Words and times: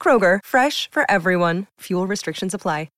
Kroger, 0.00 0.38
fresh 0.42 0.88
for 0.90 1.04
everyone. 1.10 1.66
Fuel 1.80 2.06
restrictions 2.06 2.54
apply. 2.54 2.88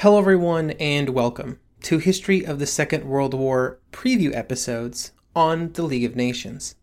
Hello, 0.00 0.18
everyone, 0.18 0.72
and 0.72 1.08
welcome 1.08 1.58
to 1.80 1.96
History 1.96 2.44
of 2.44 2.58
the 2.58 2.66
Second 2.66 3.04
World 3.04 3.32
War 3.32 3.78
preview 3.92 4.36
episodes 4.36 5.12
on 5.34 5.72
the 5.72 5.84
League 5.84 6.04
of 6.04 6.14
Nations. 6.14 6.74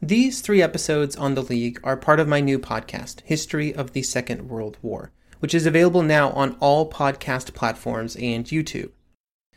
These 0.00 0.40
three 0.40 0.62
episodes 0.62 1.16
on 1.16 1.34
the 1.34 1.42
League 1.42 1.80
are 1.82 1.96
part 1.96 2.20
of 2.20 2.28
my 2.28 2.40
new 2.40 2.60
podcast, 2.60 3.22
History 3.22 3.74
of 3.74 3.92
the 3.92 4.02
Second 4.02 4.48
World 4.48 4.78
War, 4.82 5.10
which 5.40 5.52
is 5.52 5.66
available 5.66 6.02
now 6.02 6.30
on 6.30 6.56
all 6.60 6.88
podcast 6.88 7.54
platforms 7.54 8.14
and 8.14 8.44
YouTube. 8.44 8.92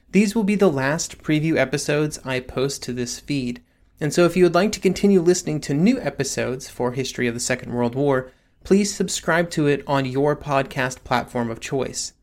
These 0.09 0.33
will 0.33 0.43
be 0.43 0.55
the 0.55 0.71
last 0.71 1.21
preview 1.21 1.55
episodes 1.55 2.19
I 2.25 2.39
post 2.39 2.81
to 2.81 2.93
this 2.93 3.19
feed, 3.19 3.61
and 4.01 4.11
so 4.11 4.25
if 4.25 4.35
you 4.35 4.43
would 4.45 4.55
like 4.55 4.71
to 4.71 4.79
continue 4.79 5.21
listening 5.21 5.61
to 5.61 5.75
new 5.75 5.99
episodes 5.99 6.67
for 6.67 6.93
History 6.93 7.27
of 7.27 7.35
the 7.35 7.39
Second 7.39 7.73
World 7.73 7.93
War, 7.93 8.31
please 8.63 8.93
subscribe 8.93 9.49
to 9.51 9.67
it 9.67 9.83
on 9.85 10.05
your 10.05 10.35
podcast 10.35 11.03
platform 11.03 11.49
of 11.49 11.59
choice. 11.59 12.13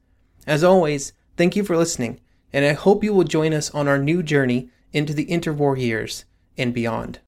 As 0.46 0.64
always, 0.64 1.12
thank 1.36 1.54
you 1.54 1.62
for 1.62 1.76
listening, 1.76 2.18
and 2.52 2.64
I 2.64 2.72
hope 2.72 3.04
you 3.04 3.12
will 3.12 3.24
join 3.24 3.52
us 3.52 3.70
on 3.72 3.86
our 3.86 3.98
new 3.98 4.22
journey 4.22 4.70
into 4.92 5.12
the 5.12 5.26
interwar 5.26 5.78
years 5.78 6.24
and 6.56 6.72
beyond. 6.72 7.20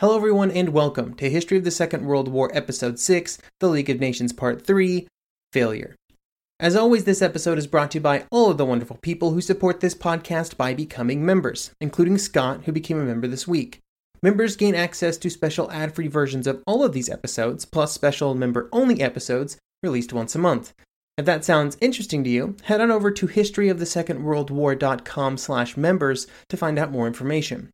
Hello, 0.00 0.16
everyone, 0.16 0.50
and 0.50 0.70
welcome 0.70 1.14
to 1.14 1.30
History 1.30 1.58
of 1.58 1.64
the 1.64 1.70
Second 1.70 2.04
World 2.04 2.28
War, 2.28 2.50
Episode 2.52 2.98
6, 2.98 3.38
The 3.60 3.68
League 3.68 3.90
of 3.90 4.00
Nations, 4.00 4.32
Part 4.32 4.64
3 4.64 5.06
Failure. 5.52 5.94
As 6.60 6.74
always, 6.74 7.04
this 7.04 7.22
episode 7.22 7.58
is 7.58 7.68
brought 7.68 7.92
to 7.92 7.98
you 7.98 8.02
by 8.02 8.26
all 8.32 8.50
of 8.50 8.58
the 8.58 8.66
wonderful 8.66 8.98
people 9.02 9.32
who 9.32 9.40
support 9.40 9.78
this 9.78 9.94
podcast 9.94 10.56
by 10.56 10.74
becoming 10.74 11.24
members, 11.24 11.70
including 11.80 12.18
Scott, 12.18 12.64
who 12.64 12.72
became 12.72 12.98
a 12.98 13.04
member 13.04 13.28
this 13.28 13.46
week. 13.46 13.78
Members 14.20 14.56
gain 14.56 14.74
access 14.74 15.16
to 15.18 15.30
special 15.30 15.70
ad 15.70 15.94
free 15.94 16.08
versions 16.08 16.48
of 16.48 16.60
all 16.66 16.82
of 16.82 16.92
these 16.92 17.08
episodes, 17.08 17.64
plus 17.64 17.92
special 17.92 18.34
member 18.34 18.68
only 18.72 19.00
episodes 19.00 19.58
released 19.80 20.12
once 20.12 20.34
a 20.34 20.40
month. 20.40 20.74
If 21.16 21.24
that 21.26 21.44
sounds 21.44 21.76
interesting 21.80 22.24
to 22.24 22.30
you, 22.30 22.56
head 22.64 22.80
on 22.80 22.90
over 22.90 23.12
to 23.12 23.28
historyofthesecondworldwar.com 23.28 25.36
slash 25.36 25.76
members 25.76 26.26
to 26.48 26.56
find 26.56 26.80
out 26.80 26.90
more 26.90 27.06
information. 27.06 27.70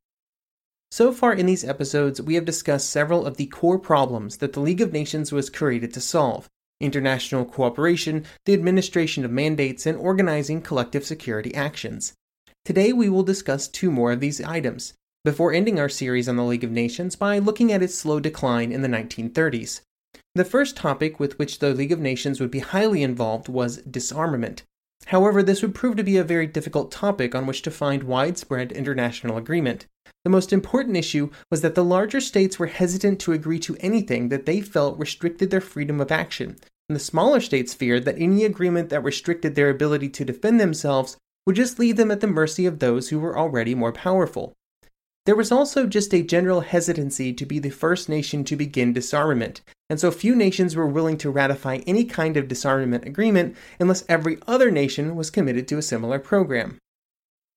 So 0.91 1.13
far 1.13 1.33
in 1.33 1.47
these 1.47 1.65
episodes, 1.65 2.21
we 2.21 2.35
have 2.35 2.45
discussed 2.45 2.91
several 2.91 3.25
of 3.25 3.39
the 3.39 3.47
core 3.47 3.79
problems 3.79 4.37
that 4.39 4.53
the 4.53 4.61
League 4.61 4.83
of 4.83 4.93
Nations 4.93 5.33
was 5.33 5.51
created 5.51 5.93
to 5.95 6.01
solve 6.01 6.49
international 6.81 7.45
cooperation, 7.47 8.25
the 8.45 8.53
administration 8.53 9.25
of 9.25 9.31
mandates, 9.31 9.87
and 9.87 9.97
organizing 9.97 10.61
collective 10.61 11.07
security 11.07 11.55
actions. 11.55 12.13
Today, 12.65 12.93
we 12.93 13.09
will 13.09 13.23
discuss 13.23 13.67
two 13.67 13.91
more 13.91 14.13
of 14.13 14.21
these 14.21 14.43
items 14.43 14.93
before 15.25 15.55
ending 15.55 15.81
our 15.81 15.89
series 15.89 16.29
on 16.29 16.37
the 16.37 16.45
League 16.45 16.65
of 16.65 16.71
Nations 16.71 17.17
by 17.17 17.39
looking 17.39 17.73
at 17.73 17.83
its 17.83 17.95
slow 17.95 18.21
decline 18.21 18.71
in 18.71 18.83
the 18.83 18.89
1930s. 18.89 19.81
The 20.35 20.45
first 20.45 20.77
topic 20.77 21.19
with 21.19 21.39
which 21.39 21.61
the 21.61 21.73
League 21.73 21.93
of 21.93 21.99
Nations 21.99 22.41
would 22.41 22.51
be 22.51 22.59
highly 22.59 23.03
involved 23.03 23.49
was 23.49 23.79
disarmament. 23.79 24.65
However, 25.07 25.43
this 25.43 25.63
would 25.63 25.75
prove 25.75 25.97
to 25.97 26.03
be 26.03 26.19
a 26.19 26.25
very 26.25 26.47
difficult 26.47 26.91
topic 26.91 27.35
on 27.35 27.47
which 27.47 27.63
to 27.63 27.71
find 27.71 28.03
widespread 28.03 28.73
international 28.73 29.39
agreement. 29.39 29.87
The 30.25 30.31
most 30.31 30.53
important 30.53 30.97
issue 30.97 31.31
was 31.51 31.63
that 31.63 31.75
the 31.75 31.85
larger 31.85 32.21
states 32.21 32.59
were 32.59 32.67
hesitant 32.67 33.21
to 33.21 33.33
agree 33.33 33.59
to 33.61 33.77
anything 33.81 34.29
that 34.29 34.45
they 34.45 34.61
felt 34.61 34.99
restricted 34.99 35.51
their 35.51 35.61
freedom 35.61 36.01
of 36.01 36.13
action, 36.13 36.57
and 36.89 36.97
the 36.97 37.01
smaller 37.01 37.41
states 37.41 37.73
feared 37.73 38.05
that 38.05 38.19
any 38.19 38.45
agreement 38.45 38.91
that 38.91 39.05
restricted 39.05 39.55
their 39.55 39.71
ability 39.71 40.09
to 40.11 40.25
defend 40.25 40.61
themselves 40.61 41.17
would 41.47 41.57
just 41.57 41.79
leave 41.79 41.97
them 41.97 42.11
at 42.11 42.21
the 42.21 42.27
mercy 42.27 42.67
of 42.67 42.79
those 42.79 43.09
who 43.09 43.19
were 43.19 43.39
already 43.39 43.75
more 43.75 43.93
powerful. 43.93 44.53
There 45.27 45.37
was 45.37 45.51
also 45.51 45.87
just 45.87 46.13
a 46.13 46.23
general 46.23 46.61
hesitancy 46.61 47.33
to 47.33 47.47
be 47.47 47.59
the 47.59 47.71
first 47.71 48.11
nation 48.11 48.45
to 48.45 48.57
begin 48.57 48.93
disarmament, 48.93 49.63
and 49.89 49.99
so 49.99 50.11
few 50.11 50.37
nations 50.37 50.77
were 50.77 50.87
willing 50.87 51.17
to 51.19 51.31
ratify 51.31 51.81
any 51.87 52.05
kind 52.05 52.37
of 52.37 52.47
disarmament 52.47 53.07
agreement 53.07 53.57
unless 53.81 54.05
every 54.07 54.37
other 54.47 54.71
nation 54.71 55.17
was 55.17 55.31
committed 55.31 55.67
to 55.69 55.79
a 55.79 55.83
similar 55.83 56.19
program. 56.19 56.77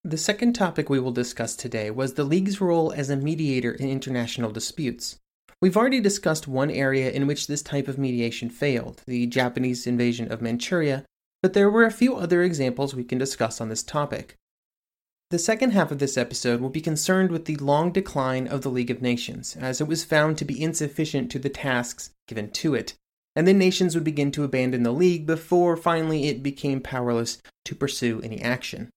The 0.02 0.16
second 0.16 0.54
topic 0.54 0.88
we 0.88 0.98
will 0.98 1.12
discuss 1.12 1.56
today 1.56 1.90
was 1.90 2.14
the 2.14 2.24
League's 2.24 2.58
role 2.58 2.90
as 2.92 3.10
a 3.10 3.16
mediator 3.16 3.72
in 3.72 3.90
international 3.90 4.50
disputes. 4.50 5.18
We've 5.60 5.76
already 5.76 6.00
discussed 6.00 6.48
one 6.48 6.70
area 6.70 7.10
in 7.10 7.26
which 7.26 7.48
this 7.48 7.60
type 7.60 7.88
of 7.88 7.98
mediation 7.98 8.48
failed, 8.48 9.02
the 9.06 9.26
Japanese 9.26 9.86
invasion 9.86 10.32
of 10.32 10.40
Manchuria, 10.40 11.04
but 11.42 11.52
there 11.52 11.68
were 11.68 11.84
a 11.84 11.90
few 11.90 12.16
other 12.16 12.42
examples 12.42 12.94
we 12.94 13.04
can 13.04 13.18
discuss 13.18 13.60
on 13.60 13.68
this 13.68 13.82
topic. 13.82 14.36
The 15.30 15.38
second 15.38 15.72
half 15.72 15.90
of 15.90 15.98
this 15.98 16.16
episode 16.16 16.62
will 16.62 16.70
be 16.70 16.80
concerned 16.80 17.30
with 17.30 17.44
the 17.44 17.56
long 17.56 17.92
decline 17.92 18.46
of 18.46 18.62
the 18.62 18.70
League 18.70 18.90
of 18.90 19.02
Nations, 19.02 19.56
as 19.56 19.78
it 19.78 19.86
was 19.86 20.02
found 20.02 20.38
to 20.38 20.46
be 20.46 20.62
insufficient 20.62 21.30
to 21.30 21.38
the 21.38 21.50
tasks 21.50 22.12
given 22.26 22.50
to 22.52 22.74
it, 22.74 22.94
and 23.36 23.46
then 23.46 23.58
nations 23.58 23.94
would 23.94 24.04
begin 24.04 24.32
to 24.32 24.42
abandon 24.42 24.84
the 24.84 24.92
League 24.92 25.26
before 25.26 25.76
finally 25.76 26.28
it 26.28 26.42
became 26.42 26.80
powerless 26.80 27.42
to 27.66 27.74
pursue 27.74 28.22
any 28.22 28.40
action. 28.40 28.88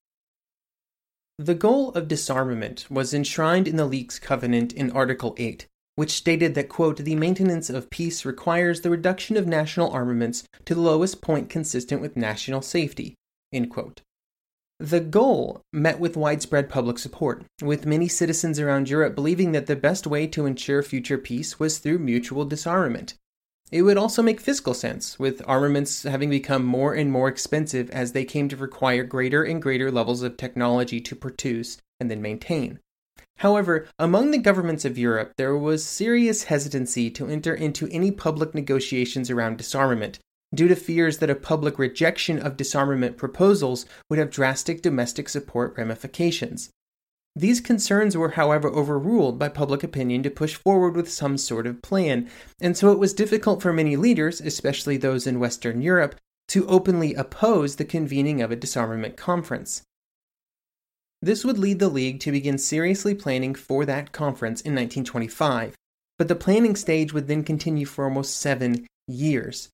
The 1.38 1.54
goal 1.54 1.92
of 1.92 2.08
disarmament 2.08 2.86
was 2.90 3.14
enshrined 3.14 3.68
in 3.68 3.76
the 3.76 3.86
League's 3.86 4.18
covenant 4.18 4.72
in 4.72 4.90
Article 4.92 5.36
8, 5.38 5.68
which 5.96 6.12
stated 6.12 6.56
that, 6.56 6.70
quote, 6.70 6.98
the 6.98 7.16
maintenance 7.16 7.70
of 7.70 7.90
peace 7.90 8.24
requires 8.24 8.82
the 8.82 8.90
reduction 8.90 9.36
of 9.36 9.48
national 9.48 9.92
armaments 9.92 10.46
to 10.64 10.76
the 10.76 10.82
lowest 10.82 11.22
point 11.22 11.50
consistent 11.50 12.02
with 12.02 12.16
national 12.16 12.62
safety, 12.62 13.16
end 13.52 13.70
quote. 13.70 14.02
The 14.82 15.00
goal 15.00 15.62
met 15.72 16.00
with 16.00 16.18
widespread 16.18 16.68
public 16.68 16.98
support, 16.98 17.46
with 17.62 17.86
many 17.86 18.08
citizens 18.08 18.60
around 18.60 18.90
Europe 18.90 19.14
believing 19.14 19.52
that 19.52 19.68
the 19.68 19.76
best 19.76 20.08
way 20.08 20.26
to 20.26 20.48
ensure 20.48 20.82
future 20.82 21.20
peace 21.20 21.60
was 21.60 21.78
through 21.78 22.00
mutual 22.00 22.46
disarmament. 22.46 23.14
It 23.72 23.84
would 23.84 23.98
also 23.98 24.24
make 24.24 24.42
fiscal 24.42 24.74
sense, 24.74 25.20
with 25.20 25.48
armaments 25.48 26.02
having 26.02 26.32
become 26.32 26.66
more 26.66 26.96
and 26.96 27.12
more 27.12 27.28
expensive 27.28 27.92
as 27.92 28.14
they 28.14 28.26
came 28.26 28.50
to 28.50 28.58
require 28.58 29.04
greater 29.04 29.44
and 29.44 29.62
greater 29.62 29.92
levels 29.92 30.24
of 30.24 30.36
technology 30.36 31.00
to 31.00 31.16
produce 31.16 31.78
and 32.00 32.10
then 32.10 32.24
maintain. 32.24 32.80
However, 33.38 33.88
among 34.00 34.32
the 34.32 34.40
governments 34.40 34.84
of 34.84 34.98
Europe, 34.98 35.34
there 35.38 35.56
was 35.56 35.86
serious 35.86 36.46
hesitancy 36.46 37.12
to 37.12 37.28
enter 37.28 37.54
into 37.54 37.88
any 37.90 38.10
public 38.10 38.56
negotiations 38.56 39.30
around 39.30 39.60
disarmament, 39.60 40.18
due 40.54 40.68
to 40.68 40.76
fears 40.76 41.18
that 41.18 41.30
a 41.30 41.36
public 41.36 41.80
rejection 41.80 42.40
of 42.40 42.58
disarmament 42.58 43.18
proposals 43.18 43.86
would 44.10 44.20
have 44.20 44.30
drastic 44.30 44.82
domestic 44.82 45.30
support 45.30 45.74
ramifications. 45.78 46.70
These 47.36 47.62
concerns 47.62 48.18
were, 48.18 48.32
however, 48.32 48.68
overruled 48.68 49.40
by 49.40 49.48
public 49.48 49.84
opinion 49.84 50.22
to 50.24 50.30
push 50.30 50.56
forward 50.56 50.98
with 50.98 51.10
some 51.10 51.38
sort 51.38 51.66
of 51.66 51.82
plan, 51.82 52.30
and 52.60 52.76
so 52.76 52.92
it 52.92 53.00
was 53.00 53.14
difficult 53.14 53.62
for 53.62 53.72
many 53.72 53.96
leaders, 53.96 54.42
especially 54.42 54.98
those 54.98 55.26
in 55.26 55.40
Western 55.40 55.82
Europe, 55.82 56.16
to 56.50 56.68
openly 56.68 57.14
oppose 57.14 57.78
the 57.78 57.86
convening 57.86 58.42
of 58.42 58.52
a 58.52 58.58
disarmament 58.58 59.16
conference. 59.16 59.84
This 61.22 61.46
would 61.46 61.58
lead 61.58 61.80
the 61.80 61.88
League 61.88 62.20
to 62.22 62.32
begin 62.32 62.58
seriously 62.58 63.16
planning 63.16 63.56
for 63.56 63.86
that 63.86 64.12
conference 64.12 64.60
in 64.60 64.74
1925, 64.74 65.76
but 66.18 66.28
the 66.28 66.36
planning 66.36 66.76
stage 66.76 67.14
would 67.14 67.28
then 67.28 67.44
continue 67.44 67.86
for 67.86 68.04
almost 68.04 68.38
seven 68.38 68.86
years. 69.08 69.70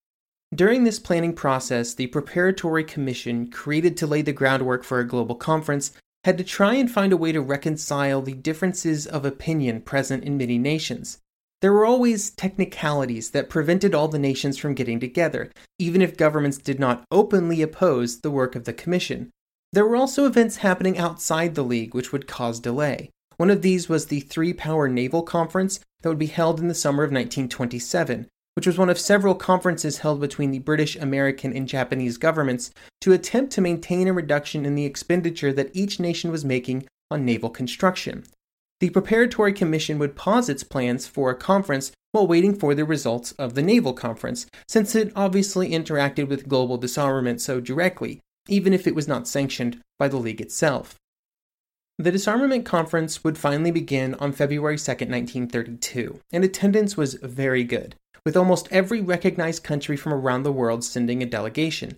During 0.55 0.85
this 0.85 0.97
planning 0.97 1.33
process, 1.33 1.93
the 1.93 2.07
Preparatory 2.07 2.85
Commission, 2.85 3.51
created 3.51 3.97
to 3.97 4.07
lay 4.07 4.21
the 4.21 4.31
groundwork 4.31 4.83
for 4.83 4.99
a 4.99 5.07
global 5.07 5.35
conference, 5.35 5.91
had 6.23 6.37
to 6.37 6.43
try 6.43 6.75
and 6.75 6.89
find 6.89 7.11
a 7.11 7.17
way 7.17 7.31
to 7.31 7.41
reconcile 7.41 8.21
the 8.21 8.33
differences 8.33 9.05
of 9.05 9.25
opinion 9.25 9.81
present 9.81 10.23
in 10.23 10.37
many 10.37 10.57
nations. 10.57 11.19
there 11.61 11.73
were 11.73 11.85
always 11.85 12.29
technicalities 12.29 13.31
that 13.31 13.49
prevented 13.49 13.95
all 13.95 14.07
the 14.07 14.19
nations 14.19 14.57
from 14.57 14.75
getting 14.75 14.99
together, 14.99 15.51
even 15.79 16.01
if 16.01 16.15
governments 16.15 16.57
did 16.57 16.79
not 16.79 17.03
openly 17.11 17.61
oppose 17.61 18.19
the 18.19 18.31
work 18.31 18.55
of 18.55 18.65
the 18.65 18.73
Commission. 18.73 19.31
There 19.73 19.85
were 19.85 19.95
also 19.95 20.25
events 20.25 20.57
happening 20.57 20.97
outside 20.97 21.55
the 21.55 21.63
League 21.63 21.93
which 21.93 22.11
would 22.11 22.27
cause 22.27 22.59
delay. 22.59 23.09
One 23.37 23.49
of 23.49 23.61
these 23.61 23.89
was 23.89 24.05
the 24.05 24.21
Three 24.21 24.53
Power 24.53 24.87
Naval 24.87 25.23
Conference 25.23 25.79
that 26.01 26.09
would 26.09 26.19
be 26.19 26.27
held 26.27 26.59
in 26.59 26.67
the 26.67 26.75
summer 26.75 27.03
of 27.03 27.09
1927, 27.09 28.27
which 28.57 28.65
was 28.65 28.79
one 28.79 28.89
of 28.89 28.97
several 28.97 29.35
conferences 29.35 29.99
held 29.99 30.19
between 30.19 30.49
the 30.49 30.57
British, 30.57 30.95
American, 30.95 31.55
and 31.55 31.67
Japanese 31.67 32.17
governments 32.17 32.71
to 32.99 33.13
attempt 33.13 33.53
to 33.53 33.61
maintain 33.61 34.07
a 34.07 34.13
reduction 34.13 34.65
in 34.65 34.73
the 34.73 34.83
expenditure 34.83 35.53
that 35.53 35.69
each 35.75 35.99
nation 35.99 36.31
was 36.31 36.43
making 36.43 36.83
on 37.11 37.23
naval 37.23 37.51
construction. 37.51 38.23
The 38.79 38.89
Preparatory 38.89 39.53
Commission 39.53 39.99
would 39.99 40.15
pause 40.15 40.49
its 40.49 40.63
plans 40.63 41.05
for 41.05 41.29
a 41.29 41.35
conference 41.35 41.91
while 42.13 42.25
waiting 42.25 42.57
for 42.57 42.73
the 42.73 42.83
results 42.83 43.31
of 43.33 43.53
the 43.53 43.61
Naval 43.61 43.93
Conference, 43.93 44.47
since 44.67 44.95
it 44.95 45.13
obviously 45.15 45.69
interacted 45.69 46.27
with 46.27 46.49
global 46.49 46.77
disarmament 46.77 47.41
so 47.41 47.59
directly, 47.59 48.21
even 48.47 48.73
if 48.73 48.87
it 48.87 48.95
was 48.95 49.07
not 49.07 49.27
sanctioned 49.27 49.79
by 49.99 50.07
the 50.07 50.17
League 50.17 50.41
itself. 50.41 50.95
The 51.99 52.11
disarmament 52.11 52.65
conference 52.65 53.23
would 53.23 53.37
finally 53.37 53.71
begin 53.71 54.15
on 54.15 54.31
February 54.31 54.79
2, 54.79 54.91
1932, 54.91 56.19
and 56.31 56.43
attendance 56.43 56.97
was 56.97 57.13
very 57.21 57.63
good 57.63 57.95
with 58.27 58.35
almost 58.35 58.67
every 58.71 58.99
recognized 58.99 59.63
country 59.63 59.95
from 59.95 60.13
around 60.13 60.43
the 60.43 60.51
world 60.51 60.83
sending 60.83 61.23
a 61.23 61.25
delegation. 61.25 61.97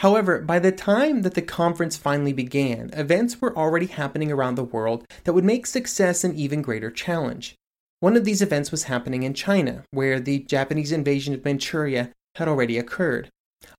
However, 0.00 0.40
by 0.40 0.58
the 0.58 0.72
time 0.72 1.22
that 1.22 1.34
the 1.34 1.42
conference 1.42 1.96
finally 1.96 2.32
began, 2.32 2.90
events 2.92 3.40
were 3.40 3.56
already 3.56 3.86
happening 3.86 4.32
around 4.32 4.56
the 4.56 4.64
world 4.64 5.06
that 5.22 5.32
would 5.32 5.44
make 5.44 5.66
success 5.66 6.24
an 6.24 6.34
even 6.34 6.60
greater 6.60 6.90
challenge. 6.90 7.54
One 8.00 8.16
of 8.16 8.24
these 8.24 8.42
events 8.42 8.72
was 8.72 8.90
happening 8.90 9.22
in 9.22 9.32
China, 9.32 9.84
where 9.92 10.18
the 10.18 10.40
Japanese 10.40 10.90
invasion 10.90 11.34
of 11.34 11.44
Manchuria 11.44 12.10
had 12.34 12.48
already 12.48 12.76
occurred. 12.76 13.28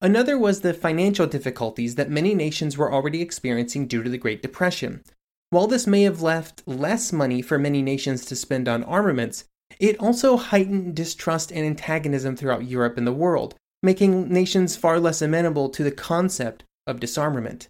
Another 0.02 0.38
was 0.38 0.62
the 0.62 0.74
financial 0.74 1.28
difficulties 1.28 1.96
that 1.96 2.10
many 2.10 2.34
nations 2.34 2.78
were 2.78 2.94
already 2.94 3.22
experiencing 3.22 3.86
due 3.86 4.02
to 4.02 4.10
the 4.10 4.18
Great 4.18 4.42
Depression. 4.42 5.02
While 5.50 5.68
this 5.68 5.86
may 5.86 6.04
have 6.04 6.22
left 6.22 6.66
less 6.66 7.12
money 7.12 7.42
for 7.42 7.60
many 7.60 7.82
nations 7.82 8.24
to 8.28 8.38
spend 8.38 8.70
on 8.70 8.86
armaments, 8.86 9.44
it 9.80 10.00
also 10.00 10.38
heightened 10.38 10.96
distrust 10.96 11.52
and 11.52 11.66
antagonism 11.66 12.36
throughout 12.36 12.68
Europe 12.68 12.98
and 12.98 13.08
the 13.08 13.12
world, 13.12 13.56
making 13.84 14.30
nations 14.30 14.76
far 14.76 15.00
less 15.00 15.22
amenable 15.22 15.70
to 15.70 15.84
the 15.84 15.92
concept 15.92 16.64
of 16.86 17.00
disarmament. 17.00 17.68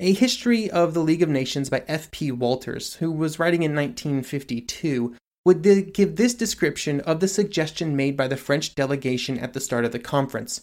A 0.00 0.12
History 0.12 0.70
of 0.70 0.92
the 0.92 1.00
League 1.00 1.22
of 1.22 1.28
Nations 1.28 1.70
by 1.70 1.82
F.P. 1.88 2.32
Walters, 2.32 2.96
who 2.96 3.10
was 3.10 3.38
writing 3.38 3.62
in 3.62 3.74
1952, 3.74 5.14
would 5.46 5.62
give 5.94 6.16
this 6.16 6.34
description 6.34 7.00
of 7.00 7.20
the 7.20 7.28
suggestion 7.28 7.96
made 7.96 8.16
by 8.16 8.28
the 8.28 8.36
French 8.36 8.74
delegation 8.74 9.38
at 9.38 9.52
the 9.52 9.60
start 9.60 9.84
of 9.84 9.92
the 9.92 9.98
conference. 9.98 10.62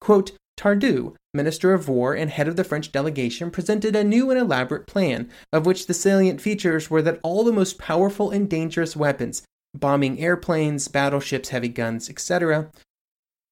Quote, 0.00 0.32
Tardieu, 0.58 1.14
Minister 1.32 1.72
of 1.72 1.88
War 1.88 2.14
and 2.14 2.30
head 2.30 2.46
of 2.46 2.56
the 2.56 2.64
French 2.64 2.92
delegation, 2.92 3.50
presented 3.50 3.96
a 3.96 4.04
new 4.04 4.30
and 4.30 4.38
elaborate 4.38 4.86
plan, 4.86 5.30
of 5.52 5.66
which 5.66 5.86
the 5.86 5.94
salient 5.94 6.40
features 6.40 6.90
were 6.90 7.02
that 7.02 7.20
all 7.22 7.42
the 7.42 7.52
most 7.52 7.78
powerful 7.78 8.30
and 8.30 8.50
dangerous 8.50 8.94
weapons, 8.94 9.42
bombing 9.74 10.18
airplanes, 10.20 10.88
battleships, 10.88 11.50
heavy 11.50 11.68
guns, 11.68 12.08
etc., 12.08 12.70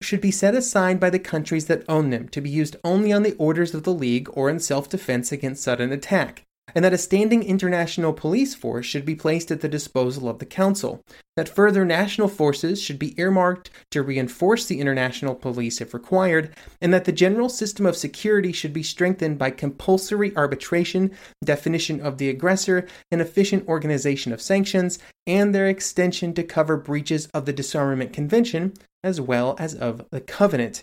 should 0.03 0.21
be 0.21 0.31
set 0.31 0.55
aside 0.55 1.01
by 1.01 1.11
the 1.11 1.19
countries 1.19 1.67
that 1.67 1.85
own 1.89 2.11
them 2.11 2.29
to 2.29 2.41
be 2.41 2.51
used 2.51 2.77
only 2.85 3.13
on 3.13 3.23
the 3.23 3.35
orders 3.35 3.75
of 3.75 3.83
the 3.83 3.95
League 3.95 4.29
or 4.33 4.51
in 4.51 4.61
self 4.61 4.89
defense 4.89 5.33
against 5.33 5.63
sudden 5.63 5.93
attack 5.93 6.46
and 6.75 6.85
that 6.85 6.93
a 6.93 6.99
standing 6.99 7.43
international 7.43 8.13
police 8.13 8.55
force 8.55 8.85
should 8.85 9.05
be 9.05 9.15
placed 9.15 9.51
at 9.51 9.61
the 9.61 9.69
disposal 9.69 10.29
of 10.29 10.39
the 10.39 10.47
Council, 10.47 11.03
that 11.37 11.49
further 11.49 11.85
national 11.85 12.29
forces 12.29 12.83
should 12.83 12.99
be 12.99 13.19
earmarked 13.21 13.71
to 13.91 14.03
reinforce 14.03 14.67
the 14.67 14.81
international 14.81 15.35
police 15.35 15.81
if 15.81 15.95
required, 15.95 16.55
and 16.81 16.93
that 16.93 17.05
the 17.05 17.13
general 17.13 17.49
system 17.49 17.87
of 17.87 17.97
security 17.97 18.53
should 18.53 18.73
be 18.73 18.83
strengthened 18.83 19.39
by 19.39 19.51
compulsory 19.51 20.37
arbitration, 20.37 21.11
definition 21.45 22.01
of 22.01 22.19
the 22.19 22.29
aggressor, 22.29 22.87
and 23.11 23.21
efficient 23.21 23.67
organization 23.69 24.33
of 24.33 24.43
sanctions, 24.43 24.99
and 25.27 25.55
their 25.55 25.69
extension 25.69 26.35
to 26.35 26.43
cover 26.43 26.77
breaches 26.77 27.27
of 27.35 27.47
the 27.47 27.53
Disarmament 27.53 28.12
Convention 28.12 28.75
as 29.05 29.21
well 29.21 29.55
as 29.59 29.73
of 29.75 30.05
the 30.11 30.21
Covenant. 30.21 30.83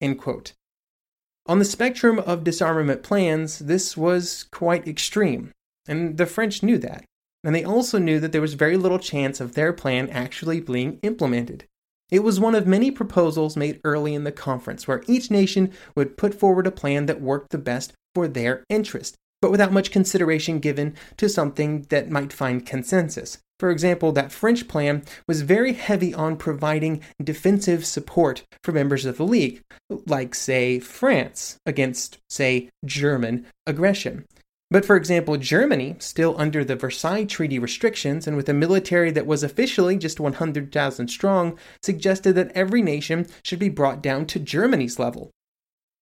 End 0.00 0.18
quote. 0.18 0.52
On 1.46 1.58
the 1.58 1.64
spectrum 1.64 2.18
of 2.20 2.42
disarmament 2.42 3.02
plans, 3.02 3.58
this 3.58 3.96
was 3.96 4.44
quite 4.50 4.88
extreme, 4.88 5.52
and 5.86 6.16
the 6.16 6.24
French 6.24 6.62
knew 6.62 6.78
that. 6.78 7.04
And 7.42 7.54
they 7.54 7.64
also 7.64 7.98
knew 7.98 8.18
that 8.20 8.32
there 8.32 8.40
was 8.40 8.54
very 8.54 8.78
little 8.78 8.98
chance 8.98 9.40
of 9.40 9.54
their 9.54 9.74
plan 9.74 10.08
actually 10.08 10.60
being 10.60 10.98
implemented. 11.02 11.64
It 12.10 12.20
was 12.20 12.40
one 12.40 12.54
of 12.54 12.66
many 12.66 12.90
proposals 12.90 13.56
made 13.56 13.80
early 13.84 14.14
in 14.14 14.24
the 14.24 14.32
conference 14.32 14.88
where 14.88 15.02
each 15.06 15.30
nation 15.30 15.72
would 15.94 16.16
put 16.16 16.34
forward 16.34 16.66
a 16.66 16.70
plan 16.70 17.04
that 17.06 17.20
worked 17.20 17.50
the 17.50 17.58
best 17.58 17.92
for 18.14 18.26
their 18.26 18.64
interest, 18.70 19.16
but 19.44 19.50
without 19.50 19.74
much 19.74 19.90
consideration 19.90 20.58
given 20.58 20.94
to 21.18 21.28
something 21.28 21.82
that 21.90 22.08
might 22.08 22.32
find 22.32 22.64
consensus. 22.64 23.36
For 23.58 23.70
example, 23.70 24.10
that 24.12 24.32
French 24.32 24.66
plan 24.68 25.02
was 25.28 25.42
very 25.42 25.74
heavy 25.74 26.14
on 26.14 26.38
providing 26.38 27.02
defensive 27.22 27.84
support 27.84 28.44
for 28.62 28.72
members 28.72 29.04
of 29.04 29.18
the 29.18 29.26
League, 29.26 29.60
like, 30.06 30.34
say, 30.34 30.78
France 30.78 31.58
against, 31.66 32.16
say, 32.30 32.70
German 32.86 33.44
aggression. 33.66 34.24
But 34.70 34.86
for 34.86 34.96
example, 34.96 35.36
Germany, 35.36 35.96
still 35.98 36.34
under 36.38 36.64
the 36.64 36.74
Versailles 36.74 37.26
Treaty 37.26 37.58
restrictions 37.58 38.26
and 38.26 38.38
with 38.38 38.48
a 38.48 38.54
military 38.54 39.10
that 39.10 39.26
was 39.26 39.42
officially 39.42 39.98
just 39.98 40.20
100,000 40.20 41.08
strong, 41.08 41.58
suggested 41.82 42.32
that 42.36 42.52
every 42.54 42.80
nation 42.80 43.26
should 43.42 43.58
be 43.58 43.68
brought 43.68 44.02
down 44.02 44.24
to 44.24 44.38
Germany's 44.38 44.98
level, 44.98 45.32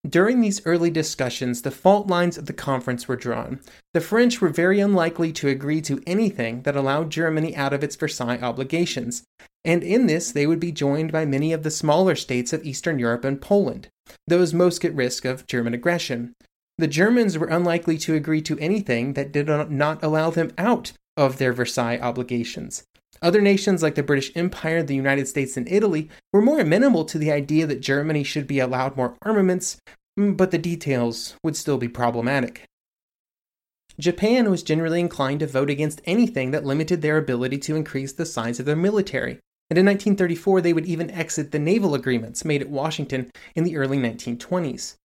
during 0.09 0.41
these 0.41 0.65
early 0.67 0.91
discussions, 0.91 1.63
the 1.63 1.71
fault 1.71 2.09
lines 2.09 2.37
of 2.37 2.47
the 2.47 2.53
conference 2.53 3.07
were 3.07 3.17
drawn. 3.17 3.61
The 3.95 4.01
French 4.01 4.41
were 4.41 4.49
very 4.49 4.81
unlikely 4.81 5.33
to 5.35 5.49
agree 5.49 5.81
to 5.83 6.03
anything 6.07 6.63
that 6.63 6.77
allowed 6.77 7.11
Germany 7.11 7.55
out 7.55 7.73
of 7.73 7.85
its 7.85 7.97
Versailles 7.97 8.41
obligations, 8.43 9.23
and 9.65 9.83
in 9.83 10.07
this 10.07 10.33
they 10.33 10.47
would 10.47 10.61
be 10.61 10.73
joined 10.73 11.13
by 11.13 11.25
many 11.25 11.53
of 11.53 11.63
the 11.63 11.71
smaller 11.71 12.17
states 12.17 12.53
of 12.53 12.65
Eastern 12.65 12.99
Europe 12.99 13.25
and 13.25 13.41
Poland, 13.41 13.89
those 14.27 14.53
most 14.53 14.85
at 14.85 14.95
risk 14.95 15.25
of 15.25 15.47
German 15.47 15.75
aggression. 15.75 16.35
The 16.79 16.89
Germans 16.89 17.39
were 17.39 17.47
unlikely 17.47 17.99
to 17.99 18.15
agree 18.15 18.43
to 18.43 18.59
anything 18.59 19.13
that 19.13 19.31
did 19.31 19.47
not 19.47 20.03
allow 20.03 20.31
them 20.31 20.51
out 20.59 20.93
of 21.17 21.39
their 21.39 21.53
Versailles 21.53 21.99
obligations. 21.99 22.83
Other 23.23 23.41
nations 23.41 23.85
like 23.85 23.95
the 23.95 24.03
British 24.03 24.33
Empire, 24.35 24.83
the 24.83 24.97
United 24.97 25.29
States, 25.29 25.57
and 25.57 25.71
Italy 25.71 26.11
were 26.33 26.43
more 26.43 26.59
amenable 26.59 27.05
to 27.05 27.19
the 27.19 27.31
idea 27.31 27.67
that 27.67 27.81
Germany 27.81 28.25
should 28.25 28.49
be 28.49 28.59
allowed 28.59 28.97
more 28.97 29.17
armaments, 29.23 29.77
mm, 30.19 30.37
but 30.37 30.51
the 30.51 30.59
details 30.59 31.37
would 31.45 31.57
still 31.57 31.79
be 31.79 31.89
problematic. 31.89 32.65
Japan 34.01 34.51
was 34.51 34.65
generally 34.65 34.99
inclined 34.99 35.41
to 35.41 35.47
vote 35.47 35.71
against 35.71 36.03
anything 36.05 36.51
that 36.51 36.65
limited 36.65 37.01
their 37.01 37.17
ability 37.17 37.59
to 37.59 37.77
increase 37.77 38.13
the 38.13 38.27
size 38.27 38.59
of 38.59 38.67
their 38.67 38.75
military, 38.75 39.39
and 39.71 39.79
in 39.79 39.87
1934 39.87 40.61
they 40.61 40.73
would 40.73 40.87
even 40.87 41.11
exit 41.11 41.53
the 41.53 41.59
naval 41.59 41.95
agreements 41.95 42.45
made 42.45 42.61
at 42.61 42.71
Washington 42.71 43.31
in 43.55 43.63
the 43.63 43.77
early 43.77 43.99
1920s. 43.99 44.97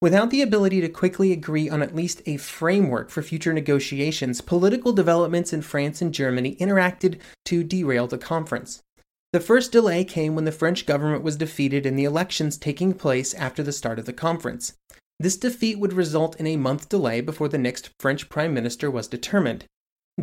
Without 0.00 0.30
the 0.30 0.42
ability 0.42 0.80
to 0.80 0.88
quickly 0.88 1.32
agree 1.32 1.68
on 1.68 1.82
at 1.82 1.94
least 1.94 2.22
a 2.24 2.36
framework 2.36 3.10
for 3.10 3.20
future 3.20 3.52
negotiations, 3.52 4.40
political 4.40 4.92
developments 4.92 5.52
in 5.52 5.60
France 5.60 6.00
and 6.00 6.14
Germany 6.14 6.54
interacted 6.60 7.18
to 7.46 7.64
derail 7.64 8.06
the 8.06 8.16
conference. 8.16 8.80
The 9.32 9.40
first 9.40 9.72
delay 9.72 10.04
came 10.04 10.36
when 10.36 10.44
the 10.44 10.52
French 10.52 10.86
government 10.86 11.24
was 11.24 11.36
defeated 11.36 11.84
in 11.84 11.96
the 11.96 12.04
elections 12.04 12.56
taking 12.56 12.94
place 12.94 13.34
after 13.34 13.62
the 13.62 13.72
start 13.72 13.98
of 13.98 14.06
the 14.06 14.12
conference. 14.12 14.74
This 15.18 15.36
defeat 15.36 15.80
would 15.80 15.92
result 15.92 16.38
in 16.38 16.46
a 16.46 16.56
month 16.56 16.88
delay 16.88 17.20
before 17.20 17.48
the 17.48 17.58
next 17.58 17.90
French 17.98 18.28
prime 18.28 18.54
minister 18.54 18.88
was 18.88 19.08
determined. 19.08 19.64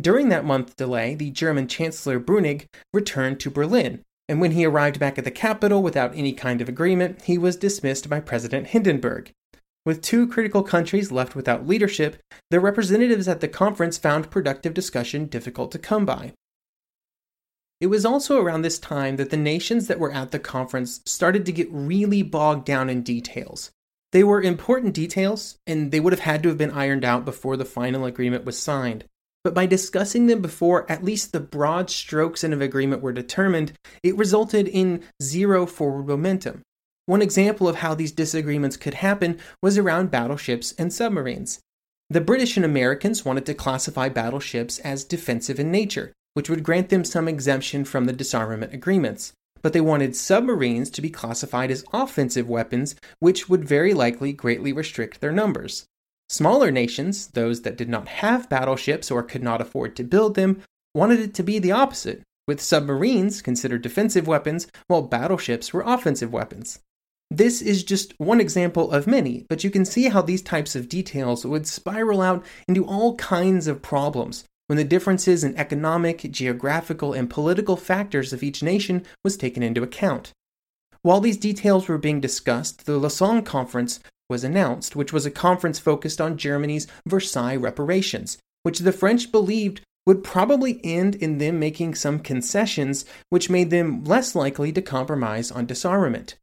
During 0.00 0.30
that 0.30 0.46
month 0.46 0.76
delay, 0.76 1.14
the 1.14 1.30
German 1.30 1.68
Chancellor 1.68 2.18
Brüning 2.18 2.64
returned 2.94 3.40
to 3.40 3.50
Berlin, 3.50 4.00
and 4.26 4.40
when 4.40 4.52
he 4.52 4.64
arrived 4.64 4.98
back 4.98 5.18
at 5.18 5.24
the 5.24 5.30
capital 5.30 5.82
without 5.82 6.16
any 6.16 6.32
kind 6.32 6.62
of 6.62 6.68
agreement, 6.68 7.22
he 7.22 7.36
was 7.36 7.56
dismissed 7.56 8.08
by 8.08 8.20
President 8.20 8.68
Hindenburg. 8.68 9.32
With 9.86 10.02
two 10.02 10.26
critical 10.26 10.64
countries 10.64 11.12
left 11.12 11.36
without 11.36 11.68
leadership, 11.68 12.16
the 12.50 12.58
representatives 12.58 13.28
at 13.28 13.40
the 13.40 13.46
conference 13.46 13.96
found 13.96 14.32
productive 14.32 14.74
discussion 14.74 15.26
difficult 15.26 15.70
to 15.72 15.78
come 15.78 16.04
by. 16.04 16.32
It 17.80 17.86
was 17.86 18.04
also 18.04 18.40
around 18.40 18.62
this 18.62 18.80
time 18.80 19.14
that 19.16 19.30
the 19.30 19.36
nations 19.36 19.86
that 19.86 20.00
were 20.00 20.10
at 20.10 20.32
the 20.32 20.40
conference 20.40 21.02
started 21.06 21.46
to 21.46 21.52
get 21.52 21.68
really 21.70 22.22
bogged 22.22 22.64
down 22.64 22.90
in 22.90 23.02
details. 23.02 23.70
They 24.10 24.24
were 24.24 24.42
important 24.42 24.92
details, 24.92 25.56
and 25.68 25.92
they 25.92 26.00
would 26.00 26.12
have 26.12 26.20
had 26.20 26.42
to 26.42 26.48
have 26.48 26.58
been 26.58 26.72
ironed 26.72 27.04
out 27.04 27.24
before 27.24 27.56
the 27.56 27.64
final 27.64 28.06
agreement 28.06 28.44
was 28.44 28.58
signed. 28.58 29.04
But 29.44 29.54
by 29.54 29.66
discussing 29.66 30.26
them 30.26 30.42
before 30.42 30.90
at 30.90 31.04
least 31.04 31.32
the 31.32 31.38
broad 31.38 31.90
strokes 31.90 32.42
of 32.42 32.50
an 32.50 32.62
agreement 32.62 33.02
were 33.02 33.12
determined, 33.12 33.74
it 34.02 34.16
resulted 34.16 34.66
in 34.66 35.04
zero 35.22 35.64
forward 35.64 36.08
momentum. 36.08 36.62
One 37.06 37.22
example 37.22 37.68
of 37.68 37.76
how 37.76 37.94
these 37.94 38.10
disagreements 38.10 38.76
could 38.76 38.94
happen 38.94 39.38
was 39.62 39.78
around 39.78 40.10
battleships 40.10 40.74
and 40.76 40.92
submarines. 40.92 41.60
The 42.10 42.20
British 42.20 42.56
and 42.56 42.64
Americans 42.64 43.24
wanted 43.24 43.46
to 43.46 43.54
classify 43.54 44.08
battleships 44.08 44.80
as 44.80 45.04
defensive 45.04 45.60
in 45.60 45.70
nature, 45.70 46.12
which 46.34 46.50
would 46.50 46.64
grant 46.64 46.88
them 46.88 47.04
some 47.04 47.28
exemption 47.28 47.84
from 47.84 48.06
the 48.06 48.12
disarmament 48.12 48.74
agreements. 48.74 49.32
But 49.62 49.72
they 49.72 49.80
wanted 49.80 50.16
submarines 50.16 50.90
to 50.90 51.02
be 51.02 51.08
classified 51.08 51.70
as 51.70 51.84
offensive 51.92 52.48
weapons, 52.48 52.96
which 53.20 53.48
would 53.48 53.64
very 53.64 53.94
likely 53.94 54.32
greatly 54.32 54.72
restrict 54.72 55.20
their 55.20 55.32
numbers. 55.32 55.86
Smaller 56.28 56.72
nations, 56.72 57.28
those 57.28 57.62
that 57.62 57.76
did 57.76 57.88
not 57.88 58.08
have 58.08 58.48
battleships 58.48 59.12
or 59.12 59.22
could 59.22 59.44
not 59.44 59.60
afford 59.60 59.94
to 59.96 60.02
build 60.04 60.34
them, 60.34 60.60
wanted 60.92 61.20
it 61.20 61.34
to 61.34 61.44
be 61.44 61.60
the 61.60 61.72
opposite, 61.72 62.22
with 62.48 62.60
submarines 62.60 63.42
considered 63.42 63.82
defensive 63.82 64.26
weapons 64.26 64.66
while 64.88 65.02
battleships 65.02 65.72
were 65.72 65.84
offensive 65.86 66.32
weapons. 66.32 66.80
This 67.30 67.60
is 67.60 67.82
just 67.82 68.14
one 68.18 68.40
example 68.40 68.92
of 68.92 69.06
many, 69.06 69.44
but 69.48 69.64
you 69.64 69.70
can 69.70 69.84
see 69.84 70.08
how 70.08 70.22
these 70.22 70.42
types 70.42 70.76
of 70.76 70.88
details 70.88 71.44
would 71.44 71.66
spiral 71.66 72.22
out 72.22 72.44
into 72.68 72.86
all 72.86 73.16
kinds 73.16 73.66
of 73.66 73.82
problems 73.82 74.44
when 74.68 74.76
the 74.76 74.84
differences 74.84 75.44
in 75.44 75.56
economic, 75.56 76.30
geographical, 76.30 77.12
and 77.12 77.30
political 77.30 77.76
factors 77.76 78.32
of 78.32 78.42
each 78.42 78.62
nation 78.62 79.04
was 79.24 79.36
taken 79.36 79.62
into 79.62 79.82
account. 79.82 80.32
While 81.02 81.20
these 81.20 81.36
details 81.36 81.88
were 81.88 81.98
being 81.98 82.20
discussed, 82.20 82.86
the 82.86 82.98
Lausanne 82.98 83.42
Conference 83.42 84.00
was 84.28 84.42
announced, 84.42 84.96
which 84.96 85.12
was 85.12 85.24
a 85.26 85.30
conference 85.30 85.78
focused 85.78 86.20
on 86.20 86.36
Germany's 86.36 86.86
Versailles 87.06 87.56
reparations, 87.56 88.38
which 88.64 88.80
the 88.80 88.92
French 88.92 89.30
believed 89.30 89.80
would 90.04 90.24
probably 90.24 90.80
end 90.84 91.14
in 91.16 91.38
them 91.38 91.58
making 91.58 91.94
some 91.94 92.18
concessions 92.18 93.04
which 93.28 93.50
made 93.50 93.70
them 93.70 94.04
less 94.04 94.34
likely 94.34 94.72
to 94.72 94.82
compromise 94.82 95.50
on 95.50 95.66
disarmament. 95.66 96.36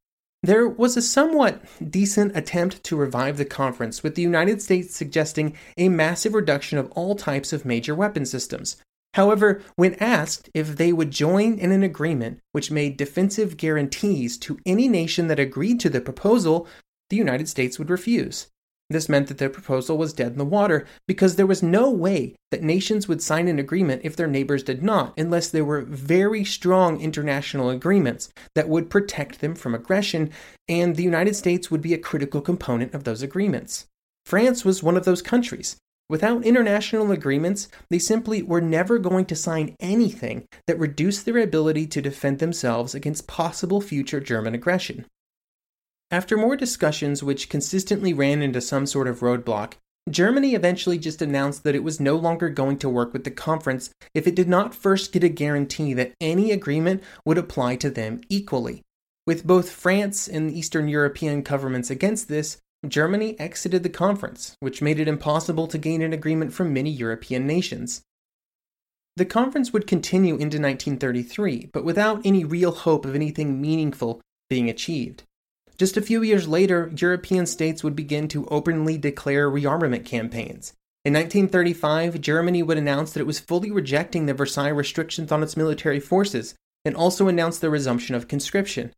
There 0.45 0.67
was 0.67 0.97
a 0.97 1.01
somewhat 1.01 1.63
decent 1.89 2.35
attempt 2.35 2.83
to 2.83 2.97
revive 2.97 3.37
the 3.37 3.45
conference, 3.45 4.03
with 4.03 4.15
the 4.15 4.21
United 4.21 4.61
States 4.61 4.93
suggesting 4.93 5.55
a 5.77 5.87
massive 5.87 6.33
reduction 6.33 6.77
of 6.77 6.91
all 6.91 7.15
types 7.15 7.53
of 7.53 7.63
major 7.63 7.95
weapon 7.95 8.25
systems. 8.25 8.75
However, 9.13 9.61
when 9.77 9.93
asked 10.01 10.49
if 10.53 10.75
they 10.75 10.91
would 10.91 11.11
join 11.11 11.57
in 11.57 11.71
an 11.71 11.81
agreement 11.81 12.41
which 12.51 12.71
made 12.71 12.97
defensive 12.97 13.55
guarantees 13.55 14.37
to 14.39 14.59
any 14.65 14.89
nation 14.89 15.27
that 15.27 15.39
agreed 15.39 15.79
to 15.79 15.89
the 15.89 16.01
proposal, 16.01 16.67
the 17.09 17.15
United 17.15 17.47
States 17.47 17.79
would 17.79 17.89
refuse. 17.89 18.47
This 18.89 19.09
meant 19.09 19.27
that 19.27 19.37
their 19.37 19.49
proposal 19.49 19.97
was 19.97 20.13
dead 20.13 20.33
in 20.33 20.37
the 20.37 20.45
water 20.45 20.85
because 21.07 21.35
there 21.35 21.47
was 21.47 21.63
no 21.63 21.89
way 21.89 22.35
that 22.51 22.61
nations 22.61 23.07
would 23.07 23.21
sign 23.21 23.47
an 23.47 23.57
agreement 23.57 24.01
if 24.03 24.15
their 24.15 24.27
neighbors 24.27 24.61
did 24.61 24.83
not, 24.83 25.13
unless 25.17 25.49
there 25.49 25.65
were 25.65 25.81
very 25.81 26.43
strong 26.43 26.99
international 26.99 27.69
agreements 27.69 28.31
that 28.55 28.69
would 28.69 28.89
protect 28.89 29.39
them 29.41 29.55
from 29.55 29.73
aggression, 29.73 30.29
and 30.67 30.95
the 30.95 31.03
United 31.03 31.35
States 31.35 31.71
would 31.71 31.81
be 31.81 31.93
a 31.93 31.97
critical 31.97 32.41
component 32.41 32.93
of 32.93 33.03
those 33.03 33.21
agreements. 33.21 33.87
France 34.25 34.63
was 34.63 34.83
one 34.83 34.97
of 34.97 35.05
those 35.05 35.21
countries. 35.21 35.77
Without 36.09 36.45
international 36.45 37.11
agreements, 37.11 37.69
they 37.89 37.97
simply 37.97 38.43
were 38.43 38.61
never 38.61 38.99
going 38.99 39.25
to 39.25 39.35
sign 39.35 39.75
anything 39.79 40.45
that 40.67 40.77
reduced 40.77 41.25
their 41.25 41.39
ability 41.39 41.87
to 41.87 42.01
defend 42.01 42.39
themselves 42.39 42.93
against 42.93 43.25
possible 43.25 43.81
future 43.81 44.19
German 44.19 44.53
aggression. 44.53 45.05
After 46.13 46.37
more 46.37 46.55
discussions 46.55 47.23
which 47.23 47.49
consistently 47.49 48.13
ran 48.13 48.43
into 48.43 48.61
some 48.61 48.85
sort 48.85 49.07
of 49.07 49.21
roadblock, 49.21 49.73
Germany 50.07 50.53
eventually 50.53 50.99
just 50.99 51.23
announced 51.23 51.63
that 51.63 51.73
it 51.73 51.83
was 51.83 51.99
no 51.99 52.15
longer 52.15 52.49
going 52.49 52.77
to 52.77 52.87
work 52.87 53.13
with 53.13 53.23
the 53.23 53.31
conference 53.31 53.89
if 54.13 54.27
it 54.27 54.35
did 54.35 54.47
not 54.47 54.75
first 54.75 55.11
get 55.11 55.23
a 55.23 55.27
guarantee 55.27 55.91
that 55.95 56.13
any 56.21 56.51
agreement 56.51 57.01
would 57.25 57.39
apply 57.39 57.77
to 57.77 57.89
them 57.89 58.21
equally. 58.29 58.83
With 59.25 59.47
both 59.47 59.71
France 59.71 60.27
and 60.27 60.51
Eastern 60.51 60.87
European 60.87 61.41
governments 61.41 61.89
against 61.89 62.27
this, 62.27 62.59
Germany 62.87 63.35
exited 63.39 63.81
the 63.81 63.89
conference, 63.89 64.55
which 64.59 64.83
made 64.83 64.99
it 64.99 65.07
impossible 65.07 65.65
to 65.65 65.79
gain 65.79 66.03
an 66.03 66.13
agreement 66.13 66.53
from 66.53 66.71
many 66.71 66.91
European 66.91 67.47
nations. 67.47 68.03
The 69.15 69.25
conference 69.25 69.73
would 69.73 69.87
continue 69.87 70.35
into 70.35 70.61
1933, 70.61 71.71
but 71.73 71.83
without 71.83 72.23
any 72.23 72.45
real 72.45 72.71
hope 72.71 73.03
of 73.03 73.15
anything 73.15 73.59
meaningful 73.59 74.21
being 74.47 74.69
achieved. 74.69 75.23
Just 75.77 75.97
a 75.97 76.01
few 76.01 76.21
years 76.21 76.47
later, 76.47 76.91
European 76.95 77.45
states 77.45 77.83
would 77.83 77.95
begin 77.95 78.27
to 78.29 78.45
openly 78.47 78.97
declare 78.97 79.49
rearmament 79.49 80.05
campaigns. 80.05 80.73
In 81.05 81.13
1935, 81.13 82.21
Germany 82.21 82.63
would 82.63 82.77
announce 82.77 83.11
that 83.11 83.19
it 83.19 83.27
was 83.27 83.39
fully 83.39 83.71
rejecting 83.71 84.25
the 84.25 84.33
Versailles 84.33 84.69
restrictions 84.69 85.31
on 85.31 85.43
its 85.43 85.57
military 85.57 85.99
forces 85.99 86.55
and 86.85 86.95
also 86.95 87.27
announced 87.27 87.61
the 87.61 87.69
resumption 87.69 88.15
of 88.15 88.27
conscription. 88.27 88.91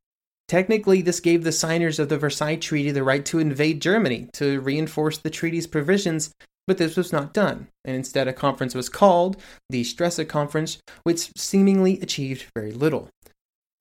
Technically, 0.48 1.01
this 1.01 1.20
gave 1.20 1.44
the 1.44 1.51
signers 1.51 1.98
of 1.98 2.10
the 2.10 2.17
Versailles 2.17 2.58
Treaty 2.58 2.91
the 2.91 3.03
right 3.03 3.25
to 3.25 3.39
invade 3.39 3.82
Germany 3.82 4.29
to 4.34 4.60
reinforce 4.62 5.17
the 5.17 5.32
treaty's 5.32 5.65
provisions, 5.65 6.32
but 6.67 6.77
this 6.77 6.96
was 6.96 7.12
not 7.12 7.34
done, 7.34 7.67
and 7.84 7.96
instead 7.96 8.27
a 8.27 8.34
conference 8.34 8.75
was 8.75 8.89
called, 8.89 9.38
the 9.70 9.84
Stresa 9.84 10.27
Conference, 10.27 10.77
which 11.03 11.32
seemingly 11.36 12.00
achieved 12.01 12.46
very 12.55 12.72
little. 12.72 13.10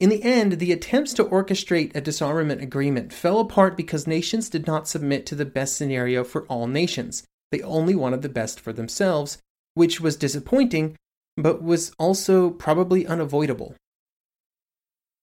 In 0.01 0.11
the 0.11 0.23
end, 0.23 0.55
the 0.55 0.73
attempts 0.73 1.15
to 1.15 1.25
orchestrate 1.25 1.95
a 1.95 2.01
disarmament 2.01 2.61
agreement 2.61 3.13
fell 3.13 3.39
apart 3.39 3.77
because 3.77 4.07
nations 4.07 4.49
did 4.49 4.67
not 4.67 4.89
submit 4.89 5.25
to 5.27 5.35
the 5.35 5.45
best 5.45 5.77
scenario 5.77 6.25
for 6.25 6.45
all 6.47 6.67
nations. 6.67 7.25
They 7.53 7.63
only 7.63 7.95
wanted 7.95 8.23
the 8.23 8.29
best 8.29 8.59
for 8.59 8.73
themselves, 8.73 9.39
which 9.75 10.01
was 10.01 10.17
disappointing, 10.17 10.97
but 11.37 11.63
was 11.63 11.93
also 11.99 12.51
probably 12.51 13.07
unavoidable. 13.07 13.75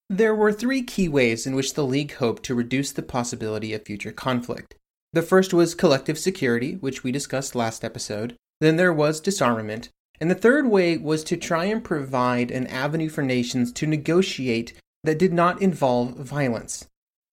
There 0.09 0.35
were 0.35 0.51
three 0.51 0.83
key 0.83 1.07
ways 1.07 1.45
in 1.47 1.55
which 1.55 1.73
the 1.73 1.85
League 1.85 2.13
hoped 2.13 2.43
to 2.43 2.55
reduce 2.55 2.91
the 2.91 3.01
possibility 3.01 3.73
of 3.73 3.85
future 3.85 4.11
conflict. 4.11 4.75
The 5.13 5.21
first 5.21 5.53
was 5.53 5.75
collective 5.75 6.17
security, 6.17 6.75
which 6.75 7.03
we 7.03 7.11
discussed 7.11 7.55
last 7.55 7.83
episode. 7.83 8.35
Then 8.61 8.77
there 8.77 8.93
was 8.93 9.19
disarmament, 9.19 9.89
and 10.21 10.29
the 10.29 10.35
third 10.35 10.67
way 10.67 10.97
was 10.97 11.23
to 11.25 11.35
try 11.35 11.65
and 11.65 11.83
provide 11.83 12.51
an 12.51 12.67
avenue 12.67 13.09
for 13.09 13.23
nations 13.23 13.71
to 13.73 13.87
negotiate 13.87 14.73
that 15.03 15.17
did 15.17 15.33
not 15.33 15.61
involve 15.61 16.15
violence. 16.15 16.87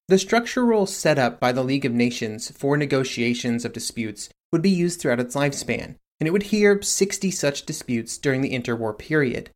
The 0.09 0.19
structural 0.19 0.87
setup 0.87 1.39
by 1.39 1.53
the 1.53 1.63
League 1.63 1.85
of 1.85 1.93
Nations 1.93 2.51
for 2.51 2.79
negotiations 2.79 3.67
of 3.67 3.75
disputes 3.75 4.31
would 4.51 4.63
be 4.63 4.71
used 4.71 5.01
throughout 5.01 5.21
its 5.21 5.37
lifespan, 5.37 5.97
and 6.19 6.27
it 6.27 6.31
would 6.31 6.45
hear 6.45 6.81
60 6.81 7.31
such 7.31 7.67
disputes 7.67 8.17
during 8.17 8.41
the 8.41 8.59
interwar 8.59 8.99
period. 8.99 9.51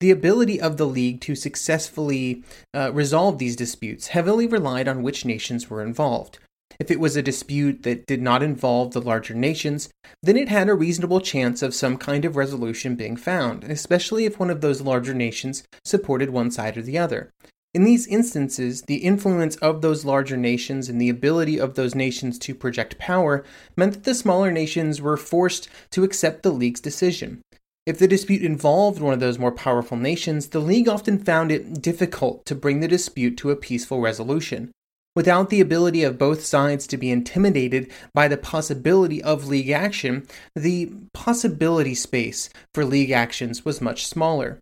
The 0.00 0.10
ability 0.10 0.60
of 0.60 0.76
the 0.76 0.86
League 0.86 1.22
to 1.22 1.34
successfully 1.34 2.44
uh, 2.74 2.92
resolve 2.92 3.38
these 3.38 3.56
disputes 3.56 4.08
heavily 4.08 4.46
relied 4.46 4.86
on 4.86 5.02
which 5.02 5.24
nations 5.24 5.70
were 5.70 5.80
involved. 5.80 6.38
If 6.78 6.90
it 6.90 7.00
was 7.00 7.16
a 7.16 7.22
dispute 7.22 7.82
that 7.84 8.06
did 8.06 8.20
not 8.20 8.42
involve 8.42 8.92
the 8.92 9.00
larger 9.00 9.34
nations, 9.34 9.88
then 10.22 10.36
it 10.36 10.48
had 10.48 10.68
a 10.68 10.74
reasonable 10.74 11.20
chance 11.20 11.62
of 11.62 11.74
some 11.74 11.96
kind 11.96 12.24
of 12.24 12.36
resolution 12.36 12.96
being 12.96 13.16
found, 13.16 13.64
especially 13.64 14.24
if 14.24 14.38
one 14.38 14.50
of 14.50 14.60
those 14.60 14.80
larger 14.80 15.14
nations 15.14 15.64
supported 15.84 16.30
one 16.30 16.50
side 16.50 16.76
or 16.76 16.82
the 16.82 16.98
other. 16.98 17.30
In 17.76 17.84
these 17.84 18.06
instances, 18.06 18.82
the 18.82 18.96
influence 18.96 19.56
of 19.56 19.82
those 19.82 20.04
larger 20.04 20.38
nations 20.38 20.88
and 20.88 20.98
the 20.98 21.10
ability 21.10 21.60
of 21.60 21.74
those 21.74 21.94
nations 21.94 22.38
to 22.38 22.54
project 22.54 22.98
power 22.98 23.44
meant 23.76 23.92
that 23.92 24.04
the 24.04 24.14
smaller 24.14 24.50
nations 24.50 25.02
were 25.02 25.18
forced 25.18 25.68
to 25.90 26.02
accept 26.02 26.42
the 26.42 26.52
League's 26.52 26.80
decision. 26.80 27.42
If 27.84 27.98
the 27.98 28.08
dispute 28.08 28.42
involved 28.42 29.00
one 29.00 29.12
of 29.12 29.20
those 29.20 29.38
more 29.38 29.52
powerful 29.52 29.96
nations, 29.96 30.48
the 30.48 30.58
League 30.58 30.88
often 30.88 31.18
found 31.18 31.52
it 31.52 31.82
difficult 31.82 32.46
to 32.46 32.54
bring 32.54 32.80
the 32.80 32.88
dispute 32.88 33.36
to 33.38 33.50
a 33.50 33.56
peaceful 33.56 34.00
resolution. 34.00 34.72
Without 35.16 35.48
the 35.48 35.62
ability 35.62 36.04
of 36.04 36.18
both 36.18 36.44
sides 36.44 36.86
to 36.86 36.98
be 36.98 37.10
intimidated 37.10 37.90
by 38.12 38.28
the 38.28 38.36
possibility 38.36 39.22
of 39.22 39.48
league 39.48 39.70
action, 39.70 40.26
the 40.54 40.92
possibility 41.14 41.94
space 41.94 42.50
for 42.74 42.84
league 42.84 43.10
actions 43.10 43.64
was 43.64 43.80
much 43.80 44.06
smaller. 44.06 44.60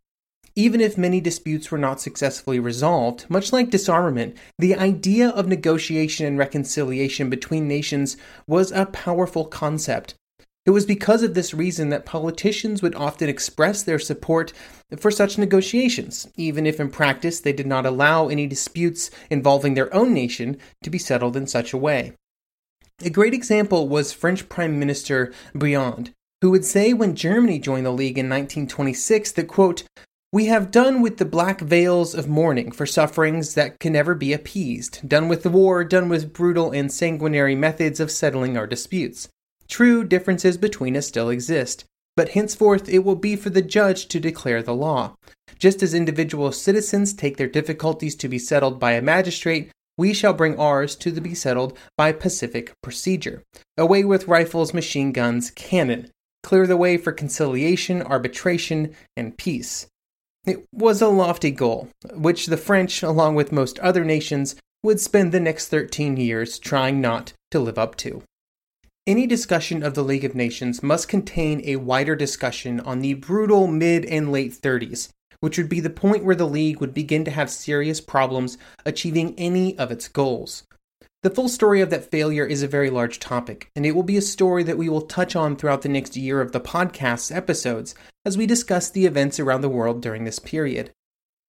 Even 0.55 0.81
if 0.81 0.97
many 0.97 1.21
disputes 1.21 1.73
were 1.73 1.79
not 1.79 2.01
successfully 2.01 2.61
resolved, 2.61 3.27
much 3.29 3.53
like 3.53 3.71
disarmament, 3.71 4.37
the 4.57 4.77
idea 4.77 5.31
of 5.31 5.49
negotiation 5.49 6.25
and 6.25 6.39
reconciliation 6.39 7.29
between 7.29 7.67
nations 7.67 8.17
was 8.47 8.71
a 8.71 8.87
powerful 8.87 9.47
concept 9.47 10.15
it 10.67 10.71
was 10.71 10.87
because 10.87 11.23
of 11.23 11.35
this 11.35 11.53
reason 11.53 11.91
that 11.91 12.07
politicians 12.07 12.81
would 12.81 12.95
often 12.95 13.29
express 13.29 13.83
their 13.83 13.99
support 13.99 14.53
for 14.97 15.11
such 15.11 15.37
negotiations, 15.37 16.27
even 16.37 16.67
if 16.67 16.81
in 16.81 16.91
practice 16.91 17.41
they 17.41 17.53
did 17.53 17.67
not 17.67 17.85
allow 17.85 18.29
any 18.29 18.47
disputes 18.47 19.11
involving 19.31 19.75
their 19.75 19.93
own 19.95 20.15
nation 20.15 20.57
to 20.83 20.91
be 20.91 20.99
settled 20.99 21.37
in 21.37 21.47
such 21.47 21.73
a 21.73 21.79
way. 21.79 22.13
A 23.05 23.11
great 23.11 23.35
example 23.35 23.89
was 23.89 24.13
French 24.13 24.49
Prime 24.49 24.79
Minister 24.79 25.33
Briand, 25.55 26.13
who 26.41 26.51
would 26.51 26.65
say 26.65 26.93
when 26.93 27.15
Germany 27.15 27.59
joined 27.59 27.85
the 27.85 27.91
League 27.91 28.19
in 28.19 28.27
1926 28.27 29.33
that, 29.33 29.49
quote, 29.49 29.85
we 30.33 30.47
have 30.47 30.71
done 30.71 31.01
with 31.01 31.19
the 31.19 31.25
black 31.25 31.61
veils 31.61 32.15
of 32.15 32.29
mourning 32.29 32.73
for 32.73 32.87
sufferings 32.87 33.55
that 33.55 33.79
can 33.79 33.93
never 33.93 34.15
be 34.15 34.33
appeased, 34.33 35.09
done 35.09 35.29
with 35.29 35.43
the 35.43 35.51
war, 35.51 35.85
done 35.85 36.09
with 36.09 36.33
brutal 36.33 36.73
and 36.73 36.93
sanguinary 36.93 37.55
methods 37.55 38.01
of 38.01 38.11
settling 38.11 38.57
our 38.57 38.67
disputes. 38.67 39.29
True, 39.75 40.05
differences 40.05 40.57
between 40.57 40.97
us 40.97 41.09
still 41.09 41.31
exist, 41.31 41.85
but 42.17 42.29
henceforth 42.29 42.89
it 42.89 43.01
will 43.01 43.17
be 43.17 43.35
for 43.35 43.51
the 43.51 43.61
judge 43.61 44.07
to 44.07 44.21
declare 44.21 44.63
the 44.63 44.73
law. 44.73 45.17
Just 45.59 45.83
as 45.83 45.95
individual 45.95 46.53
citizens 46.53 47.13
take 47.13 47.39
their 47.39 47.49
difficulties 47.49 48.15
to 48.15 48.29
be 48.29 48.39
settled 48.39 48.79
by 48.79 48.93
a 48.93 49.03
magistrate, 49.03 49.73
we 49.99 50.15
shall 50.15 50.33
bring 50.33 50.57
ours 50.61 50.95
to 50.95 51.11
be 51.21 51.35
settled 51.35 51.77
by 51.99 52.13
pacific 52.13 52.73
procedure. 52.85 53.43
Away 53.77 54.05
with 54.05 54.29
rifles, 54.29 54.73
machine 54.73 55.11
guns, 55.11 55.51
cannon. 55.51 56.09
clear 56.45 56.69
the 56.69 56.77
way 56.77 56.97
for 56.97 57.11
conciliation, 57.11 58.01
arbitration, 58.01 58.95
and 59.17 59.37
peace. 59.37 59.89
It 60.47 60.65
was 60.73 61.03
a 61.03 61.09
lofty 61.09 61.51
goal, 61.51 61.89
which 62.13 62.47
the 62.47 62.57
French, 62.57 63.03
along 63.03 63.35
with 63.35 63.51
most 63.51 63.81
other 63.81 64.05
nations, 64.05 64.55
would 64.85 65.01
spend 65.01 65.33
the 65.33 65.41
next 65.41 65.67
13 65.67 66.17
years 66.17 66.61
trying 66.61 67.01
not 67.01 67.33
to 67.51 67.59
live 67.59 67.77
up 67.77 67.97
to. 67.97 68.23
Any 69.07 69.27
discussion 69.27 69.83
of 69.83 69.93
the 69.93 70.03
League 70.03 70.25
of 70.25 70.35
Nations 70.35 70.83
must 70.83 71.09
contain 71.09 71.61
a 71.67 71.77
wider 71.77 72.17
discussion 72.17 72.81
on 72.81 73.01
the 73.01 73.13
brutal 73.13 73.67
mid 73.67 74.07
and 74.07 74.33
late 74.33 74.53
30s, 74.53 75.11
which 75.41 75.59
would 75.59 75.69
be 75.69 75.81
the 75.81 75.91
point 75.91 76.25
where 76.25 76.35
the 76.35 76.49
League 76.49 76.81
would 76.81 76.95
begin 76.95 77.23
to 77.27 77.31
have 77.31 77.51
serious 77.51 78.01
problems 78.01 78.57
achieving 78.87 79.35
any 79.37 79.77
of 79.77 79.91
its 79.91 80.09
goals. 80.09 80.63
The 81.23 81.29
full 81.29 81.51
story 81.51 81.83
of 81.83 81.91
that 81.91 82.11
failure 82.11 82.47
is 82.47 82.63
a 82.63 82.67
very 82.67 82.89
large 82.89 83.21
topic, 83.21 83.69
and 83.77 83.85
it 83.85 83.95
will 83.95 84.05
be 84.05 84.17
a 84.17 84.23
story 84.23 84.63
that 84.63 84.79
we 84.79 84.89
will 84.89 85.03
touch 85.03 85.37
on 85.37 85.55
throughout 85.55 85.83
the 85.83 85.91
next 85.91 86.17
year 86.17 86.41
of 86.41 86.53
the 86.53 86.61
podcast's 86.61 87.31
episodes 87.31 87.95
as 88.25 88.39
we 88.39 88.47
discuss 88.47 88.89
the 88.89 89.05
events 89.05 89.39
around 89.39 89.61
the 89.61 89.69
world 89.69 90.01
during 90.01 90.25
this 90.25 90.39
period. 90.39 90.93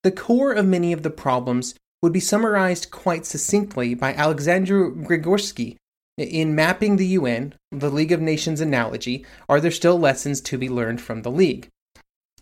The 0.04 0.12
core 0.12 0.52
of 0.52 0.66
many 0.66 0.92
of 0.92 1.04
the 1.04 1.10
problems 1.10 1.74
would 2.02 2.12
be 2.12 2.20
summarized 2.20 2.92
quite 2.92 3.26
succinctly 3.26 3.94
by 3.94 4.14
Alexander 4.14 4.92
Grigorescu 4.92 5.78
in 6.18 6.56
mapping 6.56 6.96
the 6.96 7.08
UN, 7.08 7.54
the 7.72 7.90
League 7.90 8.12
of 8.12 8.22
Nations 8.22 8.62
analogy, 8.62 9.26
are 9.50 9.60
there 9.60 9.72
still 9.72 10.00
lessons 10.00 10.42
to 10.42 10.58
be 10.58 10.70
learned 10.70 11.02
from 11.02 11.22
the 11.22 11.32
League? 11.32 11.68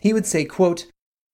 He 0.00 0.12
would 0.12 0.26
say, 0.26 0.44
quote, 0.44 0.86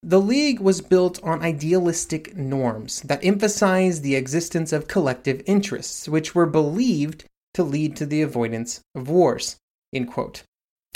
the 0.02 0.20
League 0.20 0.60
was 0.60 0.80
built 0.80 1.22
on 1.22 1.42
idealistic 1.42 2.34
norms 2.34 3.02
that 3.02 3.22
emphasized 3.22 4.02
the 4.02 4.14
existence 4.14 4.72
of 4.72 4.88
collective 4.88 5.42
interests, 5.44 6.08
which 6.08 6.34
were 6.34 6.46
believed 6.46 7.24
to 7.52 7.62
lead 7.62 7.96
to 7.96 8.06
the 8.06 8.22
avoidance 8.22 8.80
of 8.94 9.10
wars. 9.10 9.56
End 9.92 10.10
quote. 10.10 10.42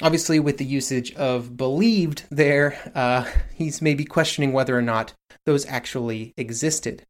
Obviously, 0.03 0.41
with 0.41 0.57
the 0.57 0.65
usage 0.65 1.15
of 1.15 1.57
believed 1.57 2.25
there, 2.31 2.79
uh, 2.95 3.31
he's 3.55 3.83
maybe 3.83 4.05
questioning 4.05 4.53
whether 4.53 4.77
or 4.77 4.83
not 4.83 5.13
those 5.45 5.67
actually 5.67 6.33
existed. 6.37 7.05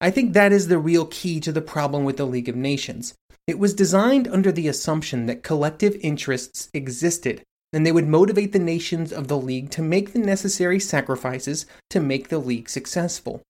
I 0.00 0.10
think 0.10 0.34
that 0.34 0.52
is 0.52 0.68
the 0.68 0.78
real 0.78 1.06
key 1.06 1.40
to 1.40 1.50
the 1.50 1.62
problem 1.62 2.04
with 2.04 2.18
the 2.18 2.26
League 2.26 2.48
of 2.48 2.54
Nations. 2.54 3.14
It 3.48 3.58
was 3.58 3.72
designed 3.72 4.28
under 4.28 4.52
the 4.52 4.68
assumption 4.68 5.24
that 5.24 5.42
collective 5.42 5.96
interests 6.02 6.68
existed, 6.74 7.42
and 7.72 7.86
they 7.86 7.92
would 7.92 8.06
motivate 8.06 8.52
the 8.52 8.58
nations 8.58 9.10
of 9.10 9.28
the 9.28 9.38
League 9.38 9.70
to 9.70 9.80
make 9.80 10.12
the 10.12 10.18
necessary 10.18 10.78
sacrifices 10.78 11.64
to 11.88 11.98
make 11.98 12.28
the 12.28 12.40
League 12.40 12.68
successful. 12.68 13.40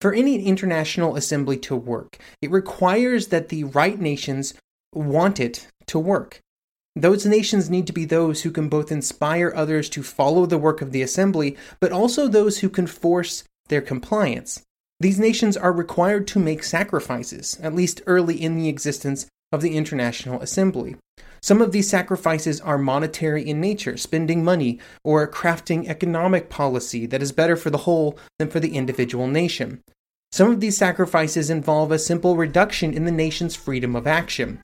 For 0.00 0.14
any 0.14 0.42
international 0.46 1.16
assembly 1.16 1.58
to 1.58 1.76
work, 1.76 2.16
it 2.40 2.50
requires 2.50 3.26
that 3.26 3.50
the 3.50 3.64
right 3.64 4.00
nations 4.00 4.54
want 4.94 5.38
it 5.38 5.66
to 5.88 5.98
work. 5.98 6.40
Those 6.96 7.26
nations 7.26 7.68
need 7.68 7.86
to 7.88 7.92
be 7.92 8.06
those 8.06 8.42
who 8.42 8.50
can 8.50 8.70
both 8.70 8.90
inspire 8.90 9.52
others 9.54 9.90
to 9.90 10.02
follow 10.02 10.46
the 10.46 10.56
work 10.56 10.80
of 10.80 10.92
the 10.92 11.02
assembly, 11.02 11.58
but 11.78 11.92
also 11.92 12.26
those 12.26 12.60
who 12.60 12.70
can 12.70 12.86
force 12.86 13.44
their 13.68 13.82
compliance. 13.82 14.62
These 14.98 15.18
nations 15.18 15.58
are 15.58 15.72
required 15.72 16.26
to 16.28 16.38
make 16.38 16.64
sacrifices, 16.64 17.58
at 17.62 17.74
least 17.74 18.00
early 18.06 18.40
in 18.40 18.56
the 18.56 18.70
existence 18.70 19.26
of 19.52 19.60
the 19.60 19.76
International 19.76 20.40
Assembly. 20.40 20.96
Some 21.42 21.60
of 21.60 21.72
these 21.72 21.88
sacrifices 21.88 22.60
are 22.60 22.78
monetary 22.78 23.48
in 23.48 23.60
nature, 23.60 23.96
spending 23.96 24.44
money, 24.44 24.78
or 25.04 25.26
crafting 25.30 25.88
economic 25.88 26.48
policy 26.48 27.04
that 27.06 27.22
is 27.22 27.32
better 27.32 27.56
for 27.56 27.70
the 27.70 27.78
whole 27.78 28.16
than 28.38 28.48
for 28.48 28.60
the 28.60 28.76
individual 28.76 29.26
nation. 29.26 29.82
Some 30.30 30.50
of 30.50 30.60
these 30.60 30.78
sacrifices 30.78 31.50
involve 31.50 31.92
a 31.92 31.98
simple 31.98 32.36
reduction 32.36 32.94
in 32.94 33.04
the 33.04 33.10
nation's 33.10 33.54
freedom 33.54 33.94
of 33.94 34.06
action. 34.06 34.60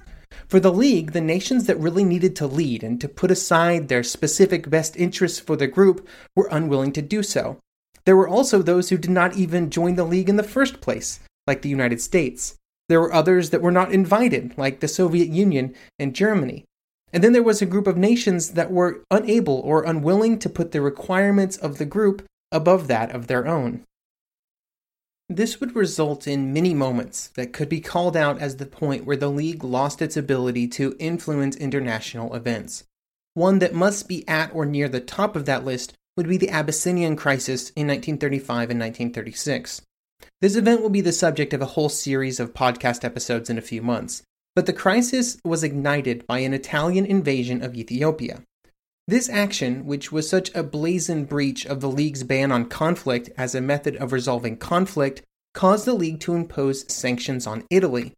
For 0.46 0.60
the 0.60 0.72
League, 0.72 1.12
the 1.12 1.20
nations 1.20 1.66
that 1.66 1.78
really 1.78 2.04
needed 2.04 2.36
to 2.36 2.46
lead 2.46 2.82
and 2.82 3.00
to 3.00 3.08
put 3.08 3.30
aside 3.30 3.88
their 3.88 4.02
specific 4.02 4.70
best 4.70 4.96
interests 4.96 5.40
for 5.40 5.56
the 5.56 5.66
group 5.66 6.08
were 6.36 6.48
unwilling 6.50 6.92
to 6.92 7.02
do 7.02 7.22
so. 7.22 7.58
There 8.04 8.16
were 8.16 8.28
also 8.28 8.62
those 8.62 8.88
who 8.88 8.96
did 8.96 9.10
not 9.10 9.36
even 9.36 9.68
join 9.68 9.96
the 9.96 10.04
League 10.04 10.28
in 10.28 10.36
the 10.36 10.42
first 10.42 10.80
place, 10.80 11.20
like 11.46 11.60
the 11.62 11.68
United 11.68 12.00
States. 12.00 12.54
There 12.88 13.00
were 13.00 13.12
others 13.12 13.50
that 13.50 13.62
were 13.62 13.72
not 13.72 13.92
invited, 13.92 14.54
like 14.56 14.80
the 14.80 14.88
Soviet 14.88 15.28
Union 15.28 15.74
and 15.98 16.14
Germany. 16.14 16.64
And 17.12 17.22
then 17.24 17.32
there 17.32 17.42
was 17.42 17.62
a 17.62 17.66
group 17.66 17.86
of 17.86 17.96
nations 17.96 18.50
that 18.50 18.70
were 18.70 19.02
unable 19.10 19.60
or 19.60 19.84
unwilling 19.84 20.38
to 20.40 20.50
put 20.50 20.72
the 20.72 20.80
requirements 20.80 21.56
of 21.56 21.78
the 21.78 21.84
group 21.84 22.24
above 22.52 22.88
that 22.88 23.14
of 23.14 23.26
their 23.26 23.46
own. 23.46 23.84
This 25.30 25.60
would 25.60 25.76
result 25.76 26.26
in 26.26 26.54
many 26.54 26.72
moments 26.72 27.28
that 27.28 27.52
could 27.52 27.68
be 27.68 27.80
called 27.80 28.16
out 28.16 28.40
as 28.40 28.56
the 28.56 28.64
point 28.64 29.04
where 29.04 29.16
the 29.16 29.30
League 29.30 29.62
lost 29.62 30.00
its 30.00 30.16
ability 30.16 30.68
to 30.68 30.96
influence 30.98 31.54
international 31.56 32.34
events. 32.34 32.84
One 33.34 33.58
that 33.58 33.74
must 33.74 34.08
be 34.08 34.26
at 34.26 34.54
or 34.54 34.64
near 34.64 34.88
the 34.88 35.00
top 35.00 35.36
of 35.36 35.44
that 35.44 35.66
list 35.66 35.92
would 36.16 36.28
be 36.28 36.38
the 36.38 36.48
Abyssinian 36.48 37.14
crisis 37.14 37.70
in 37.70 37.86
1935 37.86 38.70
and 38.70 38.80
1936. 38.80 39.82
This 40.40 40.56
event 40.56 40.82
will 40.82 40.90
be 40.90 41.00
the 41.00 41.12
subject 41.12 41.52
of 41.52 41.60
a 41.60 41.66
whole 41.66 41.88
series 41.88 42.38
of 42.38 42.54
podcast 42.54 43.04
episodes 43.04 43.50
in 43.50 43.58
a 43.58 43.62
few 43.62 43.82
months, 43.82 44.22
but 44.54 44.66
the 44.66 44.72
crisis 44.72 45.38
was 45.44 45.64
ignited 45.64 46.26
by 46.26 46.38
an 46.40 46.54
Italian 46.54 47.04
invasion 47.04 47.62
of 47.62 47.74
Ethiopia. 47.74 48.42
This 49.08 49.28
action, 49.28 49.86
which 49.86 50.12
was 50.12 50.28
such 50.28 50.54
a 50.54 50.62
blazing 50.62 51.24
breach 51.24 51.64
of 51.64 51.80
the 51.80 51.90
League's 51.90 52.24
ban 52.24 52.52
on 52.52 52.66
conflict 52.66 53.30
as 53.38 53.54
a 53.54 53.60
method 53.60 53.96
of 53.96 54.12
resolving 54.12 54.58
conflict, 54.58 55.22
caused 55.54 55.86
the 55.86 55.94
League 55.94 56.20
to 56.20 56.34
impose 56.34 56.84
sanctions 56.92 57.46
on 57.46 57.64
Italy. 57.70 58.12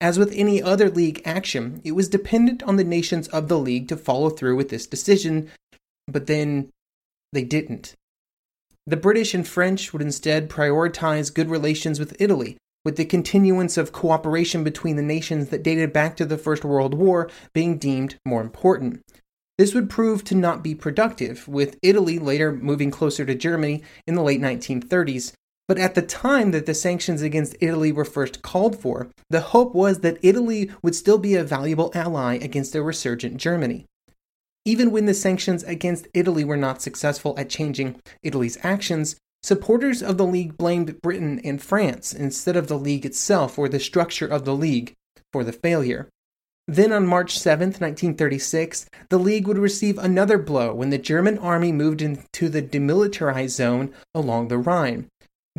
As 0.00 0.18
with 0.18 0.32
any 0.34 0.62
other 0.62 0.88
League 0.88 1.20
action, 1.24 1.80
it 1.84 1.92
was 1.92 2.08
dependent 2.08 2.62
on 2.62 2.76
the 2.76 2.84
nations 2.84 3.28
of 3.28 3.48
the 3.48 3.58
League 3.58 3.88
to 3.88 3.96
follow 3.96 4.30
through 4.30 4.56
with 4.56 4.70
this 4.70 4.86
decision, 4.86 5.50
but 6.06 6.26
then 6.26 6.70
they 7.32 7.44
didn't. 7.44 7.94
The 8.86 8.96
British 8.96 9.34
and 9.34 9.46
French 9.46 9.92
would 9.92 10.02
instead 10.02 10.48
prioritize 10.48 11.32
good 11.32 11.50
relations 11.50 12.00
with 12.00 12.16
Italy, 12.18 12.56
with 12.84 12.96
the 12.96 13.04
continuance 13.04 13.76
of 13.76 13.92
cooperation 13.92 14.64
between 14.64 14.96
the 14.96 15.02
nations 15.02 15.48
that 15.48 15.62
dated 15.62 15.92
back 15.92 16.16
to 16.16 16.24
the 16.24 16.38
First 16.38 16.64
World 16.64 16.94
War 16.94 17.30
being 17.52 17.76
deemed 17.76 18.16
more 18.24 18.40
important. 18.40 19.02
This 19.58 19.74
would 19.74 19.90
prove 19.90 20.24
to 20.24 20.34
not 20.34 20.64
be 20.64 20.74
productive, 20.74 21.46
with 21.46 21.76
Italy 21.82 22.18
later 22.18 22.50
moving 22.52 22.90
closer 22.90 23.26
to 23.26 23.34
Germany 23.34 23.82
in 24.06 24.14
the 24.14 24.22
late 24.22 24.40
1930s. 24.40 25.34
But 25.68 25.78
at 25.78 25.94
the 25.94 26.02
time 26.02 26.50
that 26.52 26.64
the 26.64 26.72
sanctions 26.72 27.20
against 27.20 27.56
Italy 27.60 27.92
were 27.92 28.06
first 28.06 28.40
called 28.40 28.80
for, 28.80 29.10
the 29.28 29.40
hope 29.40 29.74
was 29.74 30.00
that 30.00 30.18
Italy 30.22 30.70
would 30.82 30.94
still 30.94 31.18
be 31.18 31.34
a 31.34 31.44
valuable 31.44 31.92
ally 31.94 32.36
against 32.36 32.74
a 32.74 32.82
resurgent 32.82 33.36
Germany. 33.36 33.84
Even 34.64 34.90
when 34.90 35.06
the 35.06 35.14
sanctions 35.14 35.62
against 35.64 36.08
Italy 36.12 36.44
were 36.44 36.56
not 36.56 36.82
successful 36.82 37.34
at 37.38 37.48
changing 37.48 38.00
Italy's 38.22 38.58
actions, 38.62 39.16
supporters 39.42 40.02
of 40.02 40.18
the 40.18 40.26
League 40.26 40.58
blamed 40.58 41.00
Britain 41.00 41.40
and 41.44 41.62
France 41.62 42.12
instead 42.12 42.56
of 42.56 42.68
the 42.68 42.78
League 42.78 43.06
itself 43.06 43.58
or 43.58 43.68
the 43.68 43.80
structure 43.80 44.26
of 44.26 44.44
the 44.44 44.54
League 44.54 44.94
for 45.32 45.44
the 45.44 45.52
failure. 45.52 46.08
Then 46.68 46.92
on 46.92 47.06
March 47.06 47.38
7, 47.38 47.68
1936, 47.68 48.86
the 49.08 49.18
League 49.18 49.48
would 49.48 49.58
receive 49.58 49.98
another 49.98 50.38
blow 50.38 50.74
when 50.74 50.90
the 50.90 50.98
German 50.98 51.38
army 51.38 51.72
moved 51.72 52.02
into 52.02 52.48
the 52.48 52.62
demilitarized 52.62 53.50
zone 53.50 53.92
along 54.14 54.48
the 54.48 54.58
Rhine. 54.58 55.08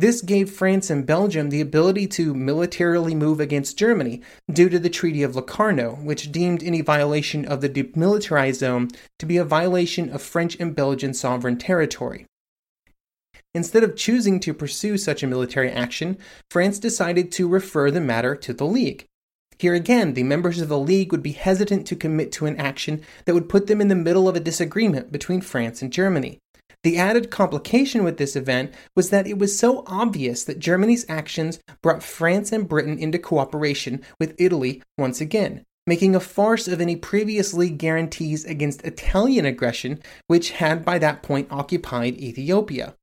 This 0.02 0.20
gave 0.20 0.50
France 0.50 0.90
and 0.90 1.06
Belgium 1.06 1.50
the 1.50 1.60
ability 1.60 2.08
to 2.08 2.34
militarily 2.34 3.14
move 3.14 3.38
against 3.38 3.78
Germany 3.78 4.20
due 4.52 4.68
to 4.68 4.80
the 4.80 4.90
Treaty 4.90 5.22
of 5.22 5.36
Locarno, 5.36 5.92
which 6.02 6.32
deemed 6.32 6.60
any 6.60 6.80
violation 6.80 7.44
of 7.44 7.60
the 7.60 7.68
demilitarized 7.68 8.56
zone 8.56 8.88
to 9.20 9.26
be 9.26 9.36
a 9.36 9.44
violation 9.44 10.10
of 10.10 10.20
French 10.20 10.56
and 10.58 10.74
Belgian 10.74 11.14
sovereign 11.14 11.56
territory. 11.56 12.26
Instead 13.54 13.84
of 13.84 13.94
choosing 13.94 14.40
to 14.40 14.52
pursue 14.52 14.98
such 14.98 15.22
a 15.22 15.28
military 15.28 15.70
action, 15.70 16.18
France 16.50 16.80
decided 16.80 17.30
to 17.30 17.46
refer 17.46 17.88
the 17.88 18.00
matter 18.00 18.34
to 18.34 18.52
the 18.52 18.66
League. 18.66 19.06
Here 19.60 19.74
again, 19.74 20.14
the 20.14 20.24
members 20.24 20.60
of 20.60 20.68
the 20.68 20.80
League 20.80 21.12
would 21.12 21.22
be 21.22 21.30
hesitant 21.30 21.86
to 21.86 21.94
commit 21.94 22.32
to 22.32 22.46
an 22.46 22.56
action 22.56 23.02
that 23.24 23.34
would 23.34 23.48
put 23.48 23.68
them 23.68 23.80
in 23.80 23.86
the 23.86 23.94
middle 23.94 24.28
of 24.28 24.34
a 24.34 24.40
disagreement 24.40 25.12
between 25.12 25.40
France 25.40 25.80
and 25.80 25.92
Germany. 25.92 26.40
The 26.84 26.98
added 26.98 27.30
complication 27.30 28.02
with 28.02 28.16
this 28.16 28.34
event 28.34 28.74
was 28.96 29.10
that 29.10 29.26
it 29.26 29.38
was 29.38 29.56
so 29.56 29.84
obvious 29.86 30.42
that 30.44 30.58
Germany's 30.58 31.06
actions 31.08 31.60
brought 31.80 32.02
France 32.02 32.50
and 32.50 32.68
Britain 32.68 32.98
into 32.98 33.18
cooperation 33.18 34.02
with 34.18 34.34
Italy 34.38 34.82
once 34.98 35.20
again, 35.20 35.62
making 35.86 36.16
a 36.16 36.20
farce 36.20 36.66
of 36.66 36.80
any 36.80 36.96
previous 36.96 37.54
league 37.54 37.78
guarantees 37.78 38.44
against 38.44 38.84
Italian 38.84 39.46
aggression, 39.46 40.00
which 40.26 40.52
had 40.52 40.84
by 40.84 40.98
that 40.98 41.22
point 41.22 41.46
occupied 41.50 42.18
Ethiopia. 42.18 42.94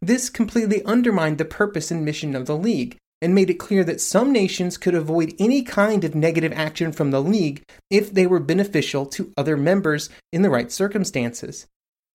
This 0.00 0.28
completely 0.28 0.84
undermined 0.84 1.38
the 1.38 1.44
purpose 1.44 1.92
and 1.92 2.04
mission 2.04 2.34
of 2.34 2.46
the 2.46 2.56
League, 2.56 2.96
and 3.22 3.34
made 3.34 3.48
it 3.48 3.54
clear 3.54 3.82
that 3.84 4.00
some 4.00 4.32
nations 4.32 4.76
could 4.76 4.94
avoid 4.94 5.34
any 5.38 5.62
kind 5.62 6.04
of 6.04 6.14
negative 6.14 6.52
action 6.52 6.92
from 6.92 7.12
the 7.12 7.22
League 7.22 7.62
if 7.88 8.12
they 8.12 8.26
were 8.26 8.40
beneficial 8.40 9.06
to 9.06 9.32
other 9.36 9.56
members 9.56 10.10
in 10.32 10.42
the 10.42 10.50
right 10.50 10.70
circumstances. 10.70 11.66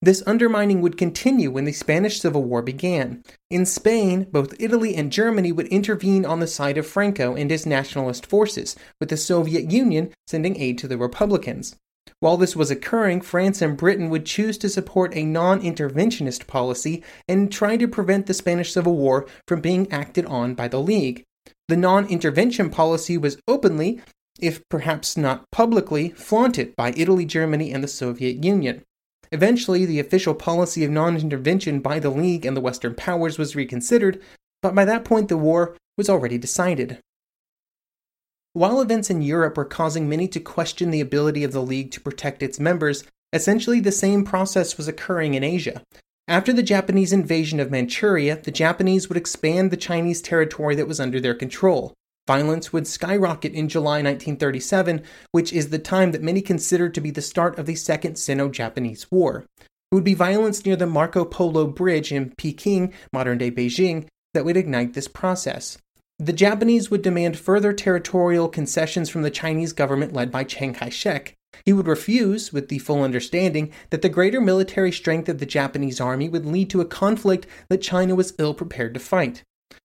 This 0.03 0.23
undermining 0.25 0.81
would 0.81 0.97
continue 0.97 1.51
when 1.51 1.65
the 1.65 1.71
Spanish 1.71 2.19
Civil 2.19 2.43
War 2.43 2.63
began. 2.63 3.23
In 3.51 3.67
Spain, 3.67 4.25
both 4.31 4.59
Italy 4.59 4.95
and 4.95 5.11
Germany 5.11 5.51
would 5.51 5.67
intervene 5.67 6.25
on 6.25 6.39
the 6.39 6.47
side 6.47 6.79
of 6.79 6.87
Franco 6.87 7.35
and 7.35 7.51
his 7.51 7.67
nationalist 7.67 8.25
forces, 8.25 8.75
with 8.99 9.09
the 9.09 9.17
Soviet 9.17 9.71
Union 9.71 10.11
sending 10.25 10.59
aid 10.59 10.79
to 10.79 10.87
the 10.87 10.97
Republicans. 10.97 11.75
While 12.19 12.37
this 12.37 12.55
was 12.55 12.71
occurring, 12.71 13.21
France 13.21 13.61
and 13.61 13.77
Britain 13.77 14.09
would 14.09 14.25
choose 14.25 14.57
to 14.59 14.69
support 14.69 15.15
a 15.15 15.23
non 15.23 15.61
interventionist 15.61 16.47
policy 16.47 17.03
and 17.27 17.51
try 17.51 17.77
to 17.77 17.87
prevent 17.87 18.25
the 18.25 18.33
Spanish 18.33 18.73
Civil 18.73 18.95
War 18.95 19.27
from 19.47 19.61
being 19.61 19.91
acted 19.91 20.25
on 20.25 20.55
by 20.55 20.67
the 20.67 20.81
League. 20.81 21.23
The 21.67 21.77
non 21.77 22.07
intervention 22.07 22.71
policy 22.71 23.19
was 23.19 23.37
openly, 23.47 24.01
if 24.39 24.67
perhaps 24.67 25.15
not 25.15 25.45
publicly, 25.51 26.09
flaunted 26.09 26.75
by 26.75 26.91
Italy, 26.97 27.25
Germany, 27.25 27.71
and 27.71 27.83
the 27.83 27.87
Soviet 27.87 28.43
Union. 28.43 28.83
Eventually, 29.31 29.85
the 29.85 29.99
official 29.99 30.35
policy 30.35 30.83
of 30.83 30.91
non 30.91 31.15
intervention 31.15 31.79
by 31.79 31.99
the 31.99 32.09
League 32.09 32.45
and 32.45 32.55
the 32.55 32.61
Western 32.61 32.95
powers 32.95 33.37
was 33.37 33.55
reconsidered, 33.55 34.21
but 34.61 34.75
by 34.75 34.85
that 34.85 35.05
point 35.05 35.29
the 35.29 35.37
war 35.37 35.77
was 35.97 36.09
already 36.09 36.37
decided. 36.37 36.99
While 38.53 38.81
events 38.81 39.09
in 39.09 39.21
Europe 39.21 39.55
were 39.55 39.65
causing 39.65 40.09
many 40.09 40.27
to 40.29 40.39
question 40.41 40.91
the 40.91 40.99
ability 40.99 41.45
of 41.45 41.53
the 41.53 41.61
League 41.61 41.91
to 41.91 42.01
protect 42.01 42.43
its 42.43 42.59
members, 42.59 43.05
essentially 43.31 43.79
the 43.79 43.93
same 43.93 44.25
process 44.25 44.75
was 44.75 44.89
occurring 44.89 45.35
in 45.35 45.43
Asia. 45.43 45.81
After 46.27 46.51
the 46.51 46.63
Japanese 46.63 47.13
invasion 47.13 47.61
of 47.61 47.71
Manchuria, 47.71 48.41
the 48.41 48.51
Japanese 48.51 49.07
would 49.07 49.17
expand 49.17 49.71
the 49.71 49.77
Chinese 49.77 50.21
territory 50.21 50.75
that 50.75 50.87
was 50.87 50.99
under 50.99 51.21
their 51.21 51.33
control. 51.33 51.93
Violence 52.27 52.71
would 52.71 52.87
skyrocket 52.87 53.53
in 53.53 53.67
July 53.67 54.01
1937, 54.01 55.01
which 55.31 55.51
is 55.51 55.69
the 55.69 55.79
time 55.79 56.11
that 56.11 56.21
many 56.21 56.41
consider 56.41 56.87
to 56.89 57.01
be 57.01 57.11
the 57.11 57.21
start 57.21 57.57
of 57.57 57.65
the 57.65 57.75
Second 57.75 58.15
Sino 58.17 58.47
Japanese 58.49 59.09
War. 59.11 59.45
It 59.59 59.95
would 59.95 60.03
be 60.03 60.13
violence 60.13 60.65
near 60.65 60.75
the 60.75 60.87
Marco 60.87 61.25
Polo 61.25 61.67
Bridge 61.67 62.11
in 62.11 62.33
Peking, 62.37 62.93
modern 63.11 63.37
day 63.37 63.51
Beijing, 63.51 64.07
that 64.33 64.45
would 64.45 64.55
ignite 64.55 64.93
this 64.93 65.07
process. 65.07 65.77
The 66.19 66.31
Japanese 66.31 66.91
would 66.91 67.01
demand 67.01 67.37
further 67.37 67.73
territorial 67.73 68.47
concessions 68.47 69.09
from 69.09 69.23
the 69.23 69.31
Chinese 69.31 69.73
government 69.73 70.13
led 70.13 70.31
by 70.31 70.43
Chiang 70.43 70.73
Kai 70.73 70.89
shek. 70.89 71.33
He 71.65 71.73
would 71.73 71.87
refuse, 71.87 72.53
with 72.53 72.69
the 72.69 72.79
full 72.79 73.03
understanding 73.03 73.71
that 73.89 74.01
the 74.01 74.09
greater 74.09 74.39
military 74.39 74.91
strength 74.91 75.27
of 75.27 75.39
the 75.39 75.45
Japanese 75.45 75.99
army 75.99 76.29
would 76.29 76.45
lead 76.45 76.69
to 76.69 76.79
a 76.79 76.85
conflict 76.85 77.47
that 77.69 77.81
China 77.81 78.15
was 78.15 78.33
ill 78.37 78.53
prepared 78.53 78.93
to 78.93 78.99
fight. 78.99 79.43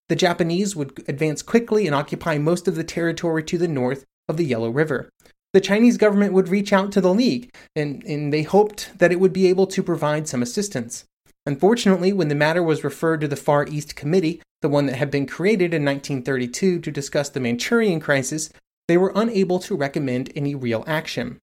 The 0.09 0.15
Japanese 0.15 0.75
would 0.75 1.03
advance 1.07 1.41
quickly 1.41 1.85
and 1.85 1.95
occupy 1.95 2.37
most 2.37 2.67
of 2.67 2.75
the 2.75 2.83
territory 2.83 3.43
to 3.43 3.57
the 3.57 3.67
north 3.67 4.05
of 4.29 4.37
the 4.37 4.45
Yellow 4.45 4.69
River. 4.69 5.09
The 5.53 5.61
Chinese 5.61 5.97
government 5.97 6.33
would 6.33 6.49
reach 6.49 6.73
out 6.73 6.91
to 6.91 7.01
the 7.01 7.13
League, 7.13 7.53
and, 7.75 8.03
and 8.03 8.31
they 8.31 8.43
hoped 8.43 8.97
that 8.99 9.11
it 9.11 9.19
would 9.19 9.33
be 9.33 9.47
able 9.47 9.67
to 9.67 9.81
provide 9.81 10.27
some 10.27 10.41
assistance. 10.41 11.05
Unfortunately, 11.45 12.11
when 12.11 12.27
the 12.27 12.35
matter 12.35 12.61
was 12.61 12.83
referred 12.83 13.21
to 13.21 13.27
the 13.27 13.37
Far 13.37 13.65
East 13.67 13.95
Committee, 13.95 14.41
the 14.61 14.69
one 14.69 14.85
that 14.87 14.97
had 14.97 15.09
been 15.09 15.25
created 15.25 15.73
in 15.73 15.85
1932 15.85 16.79
to 16.79 16.91
discuss 16.91 17.29
the 17.29 17.39
Manchurian 17.39 17.99
crisis, 17.99 18.49
they 18.87 18.97
were 18.97 19.13
unable 19.15 19.59
to 19.59 19.75
recommend 19.75 20.31
any 20.35 20.55
real 20.55 20.83
action. 20.87 21.39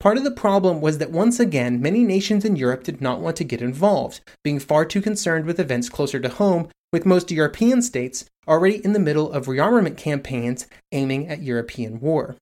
Part 0.00 0.16
of 0.16 0.24
the 0.24 0.30
problem 0.30 0.80
was 0.80 0.98
that 0.98 1.12
once 1.12 1.38
again, 1.38 1.80
many 1.80 2.02
nations 2.02 2.44
in 2.44 2.56
Europe 2.56 2.82
did 2.82 3.00
not 3.00 3.20
want 3.20 3.36
to 3.36 3.44
get 3.44 3.62
involved, 3.62 4.20
being 4.42 4.58
far 4.58 4.84
too 4.84 5.00
concerned 5.00 5.44
with 5.44 5.60
events 5.60 5.88
closer 5.88 6.18
to 6.18 6.28
home, 6.28 6.68
with 6.92 7.06
most 7.06 7.30
European 7.30 7.82
states 7.82 8.24
already 8.46 8.84
in 8.84 8.92
the 8.92 8.98
middle 8.98 9.32
of 9.32 9.46
rearmament 9.46 9.96
campaigns 9.96 10.66
aiming 10.92 11.28
at 11.28 11.42
European 11.42 12.00
war. 12.00 12.36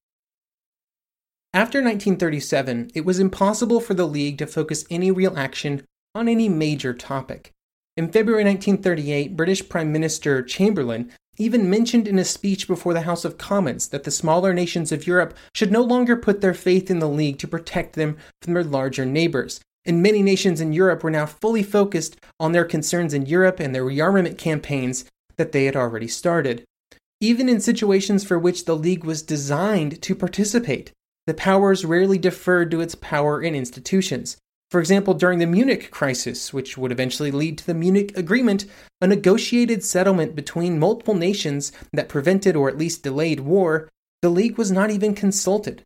After 1.52 1.78
1937, 1.78 2.90
it 2.94 3.04
was 3.04 3.18
impossible 3.18 3.80
for 3.80 3.94
the 3.94 4.06
League 4.06 4.38
to 4.38 4.46
focus 4.46 4.84
any 4.90 5.10
real 5.10 5.36
action 5.36 5.82
on 6.14 6.28
any 6.28 6.48
major 6.48 6.94
topic. 6.94 7.52
In 7.96 8.10
February 8.10 8.44
1938, 8.44 9.36
British 9.36 9.68
Prime 9.68 9.92
Minister 9.92 10.42
Chamberlain 10.42 11.10
even 11.38 11.70
mentioned 11.70 12.06
in 12.06 12.18
a 12.18 12.24
speech 12.24 12.68
before 12.68 12.92
the 12.92 13.02
House 13.02 13.24
of 13.24 13.38
Commons 13.38 13.88
that 13.88 14.04
the 14.04 14.10
smaller 14.10 14.52
nations 14.52 14.92
of 14.92 15.06
Europe 15.06 15.34
should 15.54 15.72
no 15.72 15.82
longer 15.82 16.16
put 16.16 16.40
their 16.40 16.54
faith 16.54 16.90
in 16.90 16.98
the 16.98 17.08
League 17.08 17.38
to 17.38 17.48
protect 17.48 17.94
them 17.94 18.16
from 18.42 18.54
their 18.54 18.64
larger 18.64 19.04
neighbors. 19.04 19.60
And 19.84 20.02
many 20.02 20.22
nations 20.22 20.60
in 20.60 20.72
Europe 20.72 21.02
were 21.02 21.10
now 21.10 21.26
fully 21.26 21.62
focused 21.62 22.16
on 22.38 22.52
their 22.52 22.64
concerns 22.64 23.14
in 23.14 23.26
Europe 23.26 23.60
and 23.60 23.74
their 23.74 23.84
rearmament 23.84 24.38
campaigns 24.38 25.04
that 25.36 25.52
they 25.52 25.64
had 25.64 25.76
already 25.76 26.08
started. 26.08 26.64
Even 27.20 27.48
in 27.48 27.60
situations 27.60 28.24
for 28.24 28.38
which 28.38 28.64
the 28.64 28.76
League 28.76 29.04
was 29.04 29.22
designed 29.22 30.00
to 30.02 30.14
participate, 30.14 30.92
the 31.26 31.34
powers 31.34 31.84
rarely 31.84 32.18
deferred 32.18 32.70
to 32.70 32.80
its 32.80 32.94
power 32.94 33.40
and 33.40 33.54
institutions. 33.54 34.36
For 34.70 34.80
example, 34.80 35.14
during 35.14 35.38
the 35.38 35.46
Munich 35.46 35.90
crisis, 35.90 36.52
which 36.52 36.78
would 36.78 36.92
eventually 36.92 37.30
lead 37.30 37.58
to 37.58 37.66
the 37.66 37.74
Munich 37.74 38.16
Agreement, 38.16 38.66
a 39.00 39.06
negotiated 39.06 39.84
settlement 39.84 40.36
between 40.36 40.78
multiple 40.78 41.14
nations 41.14 41.72
that 41.92 42.08
prevented 42.08 42.54
or 42.54 42.68
at 42.68 42.78
least 42.78 43.02
delayed 43.02 43.40
war, 43.40 43.88
the 44.22 44.28
League 44.28 44.56
was 44.56 44.70
not 44.70 44.90
even 44.90 45.14
consulted. 45.14 45.82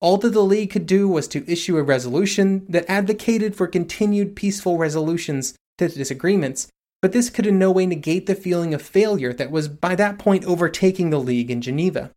All 0.00 0.16
that 0.18 0.30
the 0.30 0.44
League 0.44 0.70
could 0.70 0.86
do 0.86 1.08
was 1.08 1.26
to 1.28 1.50
issue 1.50 1.76
a 1.76 1.82
resolution 1.82 2.64
that 2.68 2.88
advocated 2.88 3.56
for 3.56 3.66
continued 3.66 4.36
peaceful 4.36 4.78
resolutions 4.78 5.54
to 5.78 5.88
disagreements, 5.88 6.68
but 7.02 7.12
this 7.12 7.30
could 7.30 7.46
in 7.46 7.58
no 7.58 7.72
way 7.72 7.84
negate 7.84 8.26
the 8.26 8.36
feeling 8.36 8.74
of 8.74 8.82
failure 8.82 9.32
that 9.32 9.50
was 9.50 9.66
by 9.66 9.96
that 9.96 10.18
point 10.18 10.44
overtaking 10.44 11.10
the 11.10 11.20
League 11.20 11.50
in 11.50 11.60
Geneva. 11.60 12.12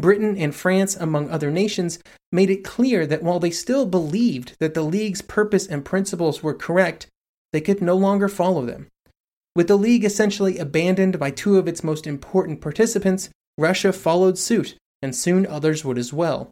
Britain 0.00 0.36
and 0.38 0.54
France, 0.54 0.96
among 0.96 1.28
other 1.28 1.50
nations, 1.50 1.98
made 2.32 2.50
it 2.50 2.64
clear 2.64 3.06
that 3.06 3.22
while 3.22 3.40
they 3.40 3.50
still 3.50 3.84
believed 3.84 4.56
that 4.60 4.72
the 4.72 4.82
League's 4.82 5.22
purpose 5.22 5.66
and 5.66 5.84
principles 5.84 6.42
were 6.42 6.54
correct, 6.54 7.08
they 7.52 7.60
could 7.60 7.82
no 7.82 7.96
longer 7.96 8.28
follow 8.28 8.64
them. 8.64 8.86
With 9.56 9.68
the 9.68 9.76
League 9.76 10.04
essentially 10.04 10.56
abandoned 10.58 11.18
by 11.18 11.30
two 11.30 11.58
of 11.58 11.66
its 11.66 11.82
most 11.82 12.06
important 12.06 12.60
participants, 12.60 13.28
Russia 13.58 13.92
followed 13.92 14.38
suit, 14.38 14.76
and 15.02 15.16
soon 15.16 15.46
others 15.46 15.84
would 15.84 15.98
as 15.98 16.12
well. 16.12 16.50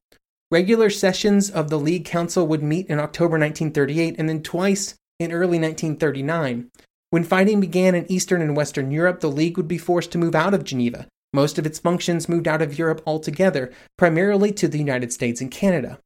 Regular 0.52 0.90
sessions 0.90 1.50
of 1.50 1.70
the 1.70 1.78
League 1.78 2.04
Council 2.04 2.46
would 2.46 2.62
meet 2.62 2.86
in 2.86 3.00
October 3.00 3.32
1938 3.32 4.14
and 4.16 4.28
then 4.28 4.44
twice 4.44 4.94
in 5.18 5.32
early 5.32 5.58
1939. 5.58 6.70
When 7.10 7.24
fighting 7.24 7.60
began 7.60 7.96
in 7.96 8.10
Eastern 8.10 8.40
and 8.40 8.56
Western 8.56 8.92
Europe, 8.92 9.18
the 9.18 9.30
League 9.30 9.56
would 9.56 9.66
be 9.66 9.78
forced 9.78 10.12
to 10.12 10.18
move 10.18 10.36
out 10.36 10.54
of 10.54 10.62
Geneva, 10.62 11.08
most 11.32 11.58
of 11.58 11.66
its 11.66 11.80
functions 11.80 12.28
moved 12.28 12.46
out 12.46 12.62
of 12.62 12.78
Europe 12.78 13.02
altogether, 13.04 13.72
primarily 13.98 14.52
to 14.52 14.68
the 14.68 14.78
United 14.78 15.12
States 15.12 15.40
and 15.40 15.50
Canada. 15.50 15.98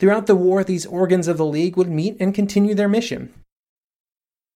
Throughout 0.00 0.26
the 0.26 0.34
war, 0.34 0.64
these 0.64 0.84
organs 0.84 1.28
of 1.28 1.36
the 1.36 1.46
League 1.46 1.76
would 1.76 1.88
meet 1.88 2.16
and 2.18 2.34
continue 2.34 2.74
their 2.74 2.88
mission. 2.88 3.32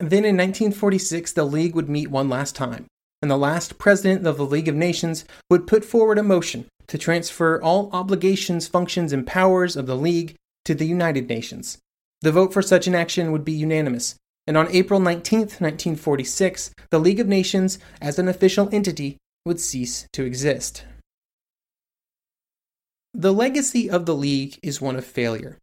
Then 0.00 0.24
in 0.24 0.36
1946, 0.36 1.32
the 1.32 1.44
League 1.44 1.76
would 1.76 1.88
meet 1.88 2.10
one 2.10 2.28
last 2.28 2.56
time, 2.56 2.86
and 3.20 3.30
the 3.30 3.36
last 3.36 3.78
president 3.78 4.26
of 4.26 4.36
the 4.36 4.46
League 4.46 4.68
of 4.68 4.74
Nations 4.74 5.24
would 5.48 5.68
put 5.68 5.84
forward 5.84 6.18
a 6.18 6.24
motion 6.24 6.66
to 6.86 6.98
transfer 6.98 7.60
all 7.62 7.90
obligations, 7.92 8.68
functions, 8.68 9.12
and 9.12 9.26
powers 9.26 9.76
of 9.76 9.86
the 9.86 9.96
League 9.96 10.36
to 10.64 10.74
the 10.74 10.86
United 10.86 11.28
Nations. 11.28 11.78
The 12.20 12.32
vote 12.32 12.52
for 12.52 12.62
such 12.62 12.86
an 12.86 12.94
action 12.94 13.32
would 13.32 13.44
be 13.44 13.52
unanimous, 13.52 14.16
and 14.46 14.56
on 14.56 14.68
April 14.70 15.00
19, 15.00 15.40
1946, 15.40 16.74
the 16.90 16.98
League 16.98 17.20
of 17.20 17.28
Nations, 17.28 17.78
as 18.00 18.18
an 18.18 18.28
official 18.28 18.68
entity, 18.72 19.16
would 19.44 19.60
cease 19.60 20.06
to 20.12 20.24
exist. 20.24 20.84
The 23.14 23.32
legacy 23.32 23.90
of 23.90 24.06
the 24.06 24.14
League 24.14 24.58
is 24.62 24.80
one 24.80 24.96
of 24.96 25.04
failure. 25.04 25.58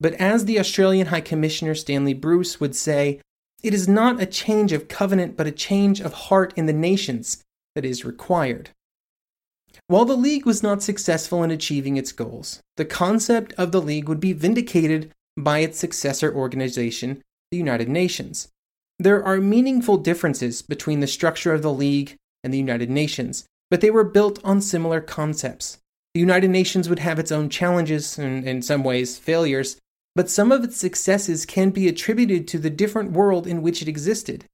But 0.00 0.14
as 0.14 0.44
the 0.44 0.58
Australian 0.58 1.08
High 1.08 1.20
Commissioner 1.20 1.74
Stanley 1.74 2.14
Bruce 2.14 2.58
would 2.58 2.74
say, 2.74 3.20
it 3.62 3.74
is 3.74 3.86
not 3.86 4.22
a 4.22 4.26
change 4.26 4.72
of 4.72 4.88
covenant, 4.88 5.36
but 5.36 5.46
a 5.46 5.52
change 5.52 6.00
of 6.00 6.12
heart 6.14 6.54
in 6.56 6.64
the 6.64 6.72
nations 6.72 7.42
that 7.74 7.84
is 7.84 8.04
required. 8.04 8.70
While 9.86 10.04
the 10.04 10.16
League 10.16 10.46
was 10.46 10.62
not 10.62 10.82
successful 10.82 11.42
in 11.42 11.50
achieving 11.50 11.96
its 11.96 12.12
goals, 12.12 12.60
the 12.76 12.84
concept 12.84 13.52
of 13.54 13.72
the 13.72 13.80
League 13.80 14.08
would 14.08 14.20
be 14.20 14.32
vindicated 14.32 15.12
by 15.36 15.58
its 15.60 15.78
successor 15.78 16.34
organization, 16.34 17.22
the 17.50 17.56
United 17.56 17.88
Nations. 17.88 18.48
There 18.98 19.24
are 19.24 19.38
meaningful 19.38 19.96
differences 19.96 20.62
between 20.62 21.00
the 21.00 21.06
structure 21.06 21.54
of 21.54 21.62
the 21.62 21.72
League 21.72 22.16
and 22.44 22.52
the 22.52 22.58
United 22.58 22.90
Nations, 22.90 23.44
but 23.70 23.80
they 23.80 23.90
were 23.90 24.04
built 24.04 24.38
on 24.44 24.60
similar 24.60 25.00
concepts. 25.00 25.78
The 26.14 26.20
United 26.20 26.50
Nations 26.50 26.88
would 26.88 26.98
have 26.98 27.18
its 27.18 27.32
own 27.32 27.48
challenges 27.48 28.18
and, 28.18 28.46
in 28.46 28.62
some 28.62 28.82
ways, 28.84 29.16
failures, 29.18 29.76
but 30.14 30.28
some 30.28 30.50
of 30.50 30.64
its 30.64 30.76
successes 30.76 31.46
can 31.46 31.70
be 31.70 31.88
attributed 31.88 32.48
to 32.48 32.58
the 32.58 32.70
different 32.70 33.12
world 33.12 33.46
in 33.46 33.62
which 33.62 33.80
it 33.80 33.88
existed. 33.88 34.44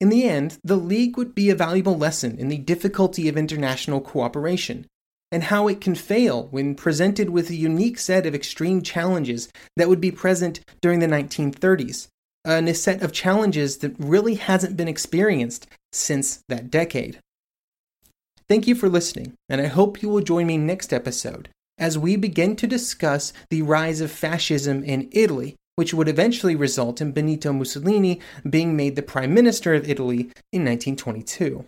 In 0.00 0.10
the 0.10 0.24
end, 0.24 0.58
the 0.62 0.76
League 0.76 1.16
would 1.16 1.34
be 1.34 1.50
a 1.50 1.56
valuable 1.56 1.96
lesson 1.96 2.38
in 2.38 2.48
the 2.48 2.58
difficulty 2.58 3.28
of 3.28 3.36
international 3.36 4.00
cooperation 4.00 4.86
and 5.30 5.44
how 5.44 5.68
it 5.68 5.80
can 5.80 5.94
fail 5.94 6.46
when 6.50 6.74
presented 6.74 7.30
with 7.30 7.50
a 7.50 7.54
unique 7.54 7.98
set 7.98 8.24
of 8.26 8.34
extreme 8.34 8.80
challenges 8.80 9.48
that 9.76 9.88
would 9.88 10.00
be 10.00 10.10
present 10.10 10.60
during 10.80 11.00
the 11.00 11.06
1930s, 11.06 12.08
and 12.44 12.68
a 12.68 12.74
set 12.74 13.02
of 13.02 13.12
challenges 13.12 13.78
that 13.78 13.94
really 13.98 14.36
hasn't 14.36 14.76
been 14.76 14.88
experienced 14.88 15.66
since 15.92 16.42
that 16.48 16.70
decade. 16.70 17.18
Thank 18.48 18.66
you 18.66 18.74
for 18.74 18.88
listening, 18.88 19.34
and 19.50 19.60
I 19.60 19.66
hope 19.66 20.00
you 20.00 20.08
will 20.08 20.22
join 20.22 20.46
me 20.46 20.56
next 20.56 20.92
episode 20.92 21.50
as 21.76 21.98
we 21.98 22.16
begin 22.16 22.56
to 22.56 22.66
discuss 22.66 23.32
the 23.50 23.62
rise 23.62 24.00
of 24.00 24.10
fascism 24.10 24.82
in 24.82 25.08
Italy, 25.12 25.56
which 25.78 25.94
would 25.94 26.08
eventually 26.08 26.56
result 26.56 27.00
in 27.00 27.12
Benito 27.12 27.52
Mussolini 27.52 28.18
being 28.50 28.74
made 28.76 28.96
the 28.96 29.00
Prime 29.00 29.32
Minister 29.32 29.74
of 29.74 29.88
Italy 29.88 30.22
in 30.52 30.64
1922. 30.64 31.64